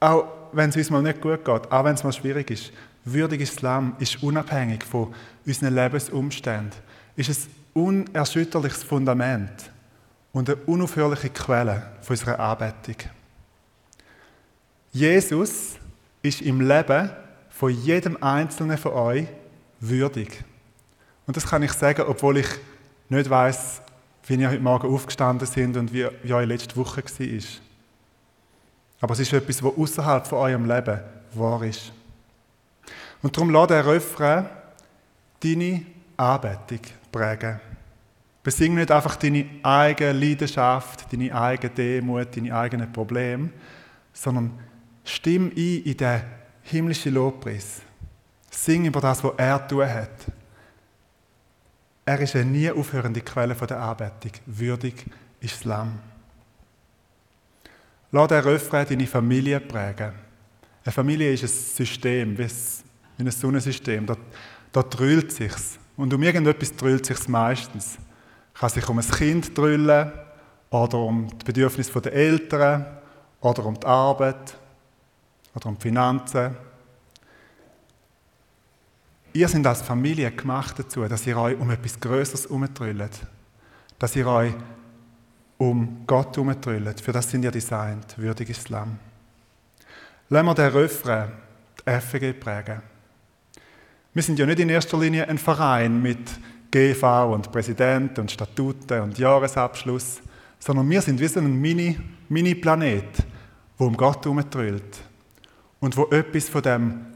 Auch 0.00 0.24
wenn 0.52 0.70
es 0.70 0.76
uns 0.76 0.90
mal 0.90 1.02
nicht 1.02 1.20
gut 1.20 1.44
geht, 1.44 1.70
auch 1.70 1.84
wenn 1.84 1.94
es 1.94 2.02
mal 2.02 2.12
schwierig 2.12 2.50
ist. 2.50 2.72
Würdig 3.04 3.40
ist 3.40 3.56
das 3.56 3.62
Lamm 3.62 3.96
ist 3.98 4.22
unabhängig 4.22 4.84
von 4.84 5.14
unseren 5.44 5.74
Lebensumständen. 5.74 6.78
Ist 7.16 7.30
ein 7.30 7.54
unerschütterliches 7.74 8.82
Fundament 8.82 9.70
und 10.32 10.48
eine 10.48 10.56
unaufhörliche 10.66 11.30
Quelle 11.30 11.82
von 12.00 12.14
unserer 12.14 12.38
Anbetung. 12.38 12.96
Jesus 14.92 15.76
ist 16.22 16.42
im 16.42 16.60
Leben 16.60 17.10
von 17.50 17.70
jedem 17.70 18.22
Einzelnen 18.22 18.78
von 18.78 18.92
euch 18.92 19.26
würdig. 19.80 20.44
Und 21.26 21.36
das 21.36 21.46
kann 21.46 21.62
ich 21.62 21.72
sagen, 21.72 22.04
obwohl 22.06 22.38
ich 22.38 22.48
nicht 23.08 23.28
weiß, 23.28 23.82
wie 24.26 24.34
ihr 24.34 24.50
heute 24.50 24.60
Morgen 24.60 24.88
aufgestanden 24.88 25.46
sind 25.46 25.76
und 25.76 25.92
wie, 25.92 26.06
wie 26.22 26.32
eure 26.32 26.44
letzte 26.44 26.76
Woche 26.76 27.02
war. 27.02 27.42
Aber 29.00 29.14
es 29.14 29.20
ist 29.20 29.32
etwas, 29.32 29.62
was 29.62 29.76
außerhalb 29.76 30.26
von 30.26 30.38
eurem 30.38 30.64
Leben 30.64 31.00
wahr 31.34 31.62
ist. 31.64 31.92
Und 33.22 33.36
darum 33.36 33.50
lass 33.50 33.68
der 33.68 33.86
Refrain 33.86 34.46
deine 35.40 35.86
Anbetung 36.16 36.80
prägen. 37.10 37.60
Besing 38.42 38.74
nicht 38.74 38.90
einfach 38.90 39.16
deine 39.16 39.46
eigene 39.62 40.12
Leidenschaft, 40.12 41.12
deine 41.12 41.32
eigene 41.32 41.72
Demut, 41.72 42.36
deine 42.36 42.54
eigenen 42.54 42.92
Probleme, 42.92 43.50
sondern 44.12 44.58
stimm 45.04 45.52
ein 45.56 45.56
in 45.56 45.96
den 45.96 46.22
himmlischen 46.62 47.14
Lobpreis. 47.14 47.82
Sing 48.50 48.84
über 48.84 49.00
das, 49.00 49.22
was 49.22 49.32
er 49.36 49.66
tun 49.66 49.88
hat. 49.88 50.10
Er 52.04 52.20
ist 52.20 52.34
eine 52.34 52.46
nie 52.46 52.70
aufhörende 52.70 53.20
Quelle 53.20 53.54
der 53.54 53.80
Anbetung. 53.80 54.32
Würdig 54.46 55.06
ist 55.40 55.54
das 55.54 55.64
Lamm. 55.64 56.00
Lass 58.10 58.28
den 58.28 58.40
Refrain 58.40 58.86
deine 58.88 59.06
Familie 59.06 59.60
prägen. 59.60 60.12
Eine 60.84 60.92
Familie 60.92 61.32
ist 61.32 61.44
ein 61.44 61.48
System, 61.48 62.36
wie 62.36 62.48
ein 63.26 63.32
Sonnensystem. 63.32 64.06
Da, 64.06 64.16
da 64.72 64.82
drüllt 64.82 65.32
sich's. 65.32 65.78
Und 65.96 66.12
um 66.14 66.22
irgendetwas 66.22 66.74
drüllt 66.76 67.06
sich's 67.06 67.28
meistens 67.28 67.98
kann 68.54 68.70
sich 68.70 68.88
um 68.88 68.98
ein 68.98 69.10
Kind 69.10 69.56
drüllen 69.56 70.12
oder 70.70 70.98
um 70.98 71.28
die 71.28 71.44
Bedürfnisse 71.44 72.00
der 72.00 72.12
Eltern 72.12 72.86
oder 73.40 73.66
um 73.66 73.78
die 73.78 73.86
Arbeit 73.86 74.56
oder 75.54 75.66
um 75.66 75.76
die 75.76 75.82
Finanzen. 75.82 76.56
Ihr 79.32 79.48
seid 79.48 79.66
als 79.66 79.82
Familie 79.82 80.30
gemacht 80.30 80.78
dazu, 80.78 81.04
dass 81.08 81.26
ihr 81.26 81.36
euch 81.36 81.58
um 81.58 81.70
etwas 81.70 81.98
Größeres 81.98 82.46
umtrüllt. 82.46 83.20
Dass 83.98 84.14
ihr 84.16 84.26
euch 84.26 84.52
um 85.58 86.04
Gott 86.06 86.36
umtrüllt. 86.36 87.00
Für 87.00 87.12
das 87.12 87.30
sind 87.30 87.44
ihr 87.44 87.50
designt, 87.50 88.18
würdiges 88.18 88.68
Lamm. 88.68 88.98
Lassen 90.28 90.46
wir 90.46 90.54
den 90.54 90.72
Refrain, 90.72 91.32
die 91.78 92.00
FG 92.00 92.32
prägen. 92.34 92.91
Wir 94.14 94.22
sind 94.22 94.38
ja 94.38 94.44
nicht 94.44 94.60
in 94.60 94.68
erster 94.68 94.98
Linie 94.98 95.26
ein 95.28 95.38
Verein 95.38 96.02
mit 96.02 96.18
GV 96.70 97.32
und 97.32 97.50
Präsident 97.50 98.18
und 98.18 98.30
Statuten 98.30 99.00
und 99.00 99.18
Jahresabschluss, 99.18 100.20
sondern 100.58 100.88
wir 100.90 101.00
sind 101.00 101.18
wie 101.18 101.28
so 101.28 101.40
ein 101.40 101.60
Mini-Planet, 101.60 102.28
Mini 102.28 103.26
wo 103.78 103.86
um 103.86 103.96
Gott 103.96 104.24
herumtrüllt 104.24 104.98
und 105.80 105.96
wo 105.96 106.04
etwas 106.10 106.48
von 106.48 106.62
dem, 106.62 107.06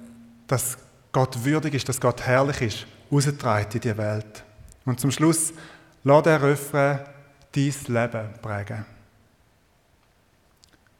dass 0.47 0.79
Gott 1.13 1.45
würdig 1.45 1.75
ist, 1.75 1.89
dass 1.89 2.01
Gott 2.01 2.23
herrlich 2.23 2.63
ist, 2.63 2.87
raustreibt 3.13 3.75
in 3.75 3.81
die 3.83 3.97
Welt. 3.97 4.45
Und 4.85 4.99
zum 4.99 5.11
Schluss, 5.11 5.53
lass 6.03 6.23
der 6.23 6.43
Refrain 6.43 7.01
dein 7.53 7.75
Leben 7.89 8.29
prägen. 8.41 8.85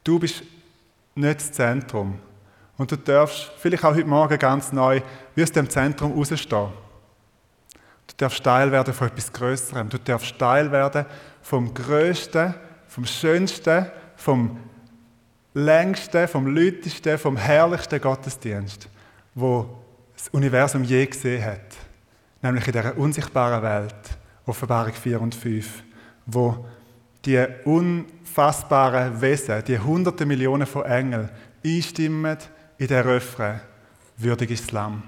Du 0.05 0.19
bist 0.19 0.43
nicht 1.15 1.41
das 1.41 1.53
Zentrum. 1.53 2.19
Und 2.79 2.93
du 2.93 2.97
darfst 2.97 3.51
vielleicht 3.57 3.85
auch 3.85 3.95
heute 3.95 4.05
Morgen 4.05 4.39
ganz 4.39 4.73
neu 4.73 5.01
wie 5.35 5.43
aus 5.43 5.53
dem 5.53 5.69
Zentrum 5.69 6.13
rausstehen. 6.13 6.69
Du 8.07 8.15
darfst 8.17 8.45
Teil 8.45 8.71
werden 8.71 8.95
von 8.95 9.09
etwas 9.09 9.33
Größerem. 9.33 9.89
Du 9.89 9.99
darfst 9.99 10.39
Teil 10.39 10.71
werden 10.71 11.07
vom 11.43 11.73
Größten, 11.73 12.55
vom 12.87 13.05
Schönsten, 13.05 13.87
vom 14.17 14.59
längsten, 15.55 16.29
vom 16.29 16.47
lütesten, 16.47 17.19
vom 17.19 17.37
herrlichsten 17.37 18.01
Gottesdienst, 18.01 18.89
wo 19.35 19.69
das 20.15 20.29
Universum 20.29 20.85
je 20.85 21.07
gesehen 21.07 21.45
hat. 21.45 21.77
Nämlich 22.43 22.67
in 22.67 22.73
dieser 22.73 22.97
unsichtbaren 22.97 23.63
Welt, 23.63 23.95
Offenbarung 24.45 24.93
4 24.93 25.21
und 25.21 25.35
5, 25.35 25.83
wo 26.27 26.67
die 27.25 27.45
unfassbaren 27.65 29.21
Wesen, 29.21 29.65
die 29.65 29.79
hunderte 29.79 30.27
Millionen 30.27 30.67
von 30.67 30.85
Engeln 30.85 31.29
einstimmen 31.65 32.37
in 32.79 32.87
den 32.87 33.07
Refrain, 33.07 33.61
würdig 34.17 34.51
ist 34.51 34.65
das 34.65 34.73
Lamm. 34.73 35.03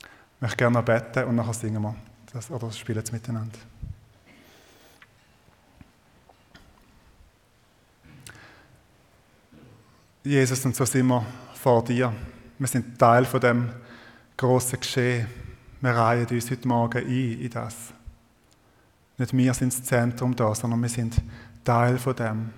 Ich 0.00 0.40
möchte 0.40 0.56
gerne 0.56 0.78
noch 0.78 0.84
beten 0.84 1.24
und 1.24 1.36
nachher 1.36 1.54
singen 1.54 1.82
wir 1.82 1.94
das, 2.32 2.50
oder 2.50 2.70
spielen 2.70 3.02
es 3.02 3.12
miteinander. 3.12 3.58
Jesus, 10.22 10.64
und 10.64 10.74
so 10.74 10.84
sind 10.84 11.06
wir 11.06 11.24
vor 11.54 11.84
dir. 11.84 12.12
Wir 12.58 12.66
sind 12.66 12.98
Teil 12.98 13.24
von 13.24 13.40
dem 13.40 13.70
großen 14.36 14.80
Geschehen. 14.80 15.26
Wir 15.80 15.90
reihen 15.90 16.26
uns 16.26 16.50
heute 16.50 16.66
Morgen 16.66 16.98
ein 16.98 17.40
in 17.40 17.50
das. 17.50 17.76
Nicht 19.18 19.36
wir 19.36 19.54
sind 19.54 19.72
das 19.72 19.84
Zentrum 19.84 20.34
da, 20.34 20.54
sondern 20.54 20.82
wir 20.82 20.88
sind 20.88 21.16
Teil 21.64 21.96
von 21.98 22.16
dem. 22.16 22.50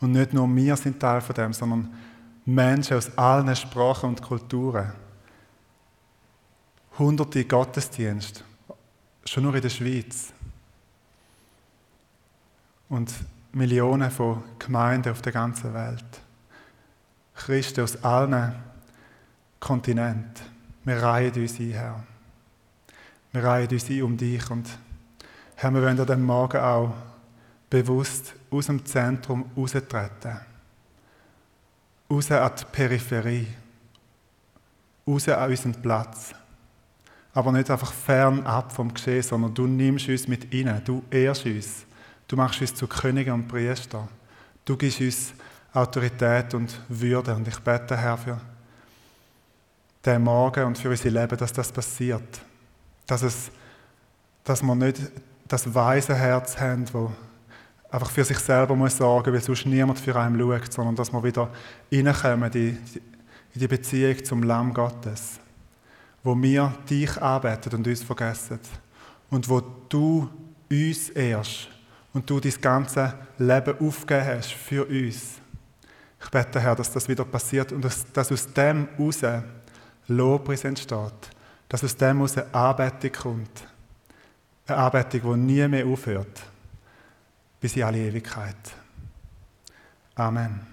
Und 0.00 0.12
nicht 0.12 0.32
nur 0.32 0.48
wir 0.54 0.76
sind 0.76 1.00
Teil 1.00 1.20
von 1.20 1.34
dem, 1.34 1.52
sondern 1.52 1.92
Menschen 2.44 2.96
aus 2.96 3.16
allen 3.16 3.54
Sprachen 3.54 4.10
und 4.10 4.22
Kulturen 4.22 4.92
hunderte 6.98 7.44
Gottesdienste, 7.44 8.42
schon 9.24 9.44
nur 9.44 9.54
in 9.54 9.62
der 9.62 9.70
Schweiz. 9.70 10.32
Und 12.88 13.12
Millionen 13.52 14.10
von 14.10 14.42
Gemeinden 14.58 15.12
auf 15.12 15.22
der 15.22 15.32
ganzen 15.32 15.72
Welt. 15.72 16.04
Christen 17.34 17.82
aus 17.82 18.02
allen 18.04 18.54
Kontinenten. 19.58 20.44
Wir 20.84 21.02
reihen 21.02 21.34
uns 21.34 21.58
ein, 21.58 21.70
Herr. 21.70 22.04
Wir 23.32 23.44
reihen 23.44 23.68
uns 23.68 23.88
ein 23.88 24.02
um 24.02 24.16
dich. 24.16 24.50
Und 24.50 24.68
Herr, 25.56 25.70
wir 25.70 25.82
wollen 25.82 25.98
an 25.98 26.06
diesem 26.06 26.24
Morgen 26.24 26.60
auch 26.60 26.92
bewusst 27.70 28.34
aus 28.50 28.66
dem 28.66 28.84
Zentrum 28.84 29.50
raustreten. 29.56 30.51
Raus 32.12 32.30
an 32.30 32.52
die 32.58 32.64
Peripherie. 32.70 33.46
Raus 35.06 35.28
an 35.28 35.48
unseren 35.48 35.72
Platz. 35.80 36.34
Aber 37.32 37.52
nicht 37.52 37.70
einfach 37.70 37.90
fernab 37.90 38.70
vom 38.70 38.92
Geschehen, 38.92 39.22
sondern 39.22 39.54
du 39.54 39.66
nimmst 39.66 40.10
uns 40.10 40.28
mit 40.28 40.52
rein, 40.52 40.82
du 40.84 41.02
ehrst 41.10 41.46
uns, 41.46 41.86
du 42.28 42.36
machst 42.36 42.60
uns 42.60 42.74
zu 42.74 42.86
Königen 42.86 43.32
und 43.32 43.48
Priester, 43.48 44.06
du 44.66 44.76
gibst 44.76 45.00
uns 45.00 45.32
Autorität 45.72 46.52
und 46.52 46.78
Würde. 46.90 47.34
Und 47.34 47.48
ich 47.48 47.58
bete, 47.60 47.96
Herr, 47.96 48.18
für 48.18 48.38
den 50.04 50.22
Morgen 50.22 50.64
und 50.64 50.76
für 50.76 50.90
unser 50.90 51.08
Leben, 51.08 51.38
dass 51.38 51.54
das 51.54 51.72
passiert, 51.72 52.42
dass, 53.06 53.22
es, 53.22 53.50
dass 54.44 54.62
wir 54.62 54.74
nicht 54.74 55.00
das 55.48 55.74
weise 55.74 56.14
Herz 56.14 56.60
haben, 56.60 56.84
wo 56.92 57.10
einfach 57.92 58.10
für 58.10 58.24
sich 58.24 58.38
selber 58.38 58.74
muss 58.74 58.96
sorgen, 58.96 59.32
weil 59.32 59.42
sonst 59.42 59.66
niemand 59.66 60.00
für 60.00 60.16
einen 60.16 60.38
schaut, 60.38 60.72
sondern 60.72 60.96
dass 60.96 61.12
wir 61.12 61.22
wieder 61.22 61.50
reinkommen 61.92 62.52
in 62.52 62.78
die 63.54 63.68
Beziehung 63.68 64.24
zum 64.24 64.42
Lamm 64.42 64.74
Gottes 64.74 65.38
wo 66.22 66.40
wir 66.40 66.72
dich 66.88 67.20
arbeiten 67.20 67.74
und 67.74 67.86
uns 67.86 68.02
vergessen. 68.02 68.60
Und 69.30 69.48
wo 69.48 69.60
du 69.88 70.28
uns 70.70 71.10
ehrst 71.10 71.68
und 72.12 72.28
du 72.28 72.38
dein 72.38 72.54
ganze 72.60 73.14
Leben 73.38 73.74
aufgegeben 73.80 74.26
hast 74.26 74.52
für 74.52 74.84
uns. 74.84 75.38
Ich 76.22 76.30
bete, 76.30 76.60
Herr, 76.60 76.76
dass 76.76 76.92
das 76.92 77.08
wieder 77.08 77.24
passiert 77.24 77.72
und 77.72 77.84
dass, 77.84 78.10
dass 78.12 78.30
aus 78.30 78.52
dem 78.52 78.88
heraus 78.96 79.22
Lobpreis 80.06 80.64
entsteht, 80.64 81.30
dass 81.68 81.82
aus 81.82 81.96
dem 81.96 82.22
aus 82.22 82.36
eine 82.36 82.54
Anbetung 82.54 83.12
kommt. 83.12 83.64
Eine 84.66 84.76
Anbetung, 84.78 85.32
die 85.32 85.52
nie 85.54 85.68
mehr 85.68 85.86
aufhört, 85.86 86.42
bis 87.62 87.76
in 87.76 87.84
alle 87.84 87.98
Ewigkeit. 87.98 88.74
Amen. 90.16 90.71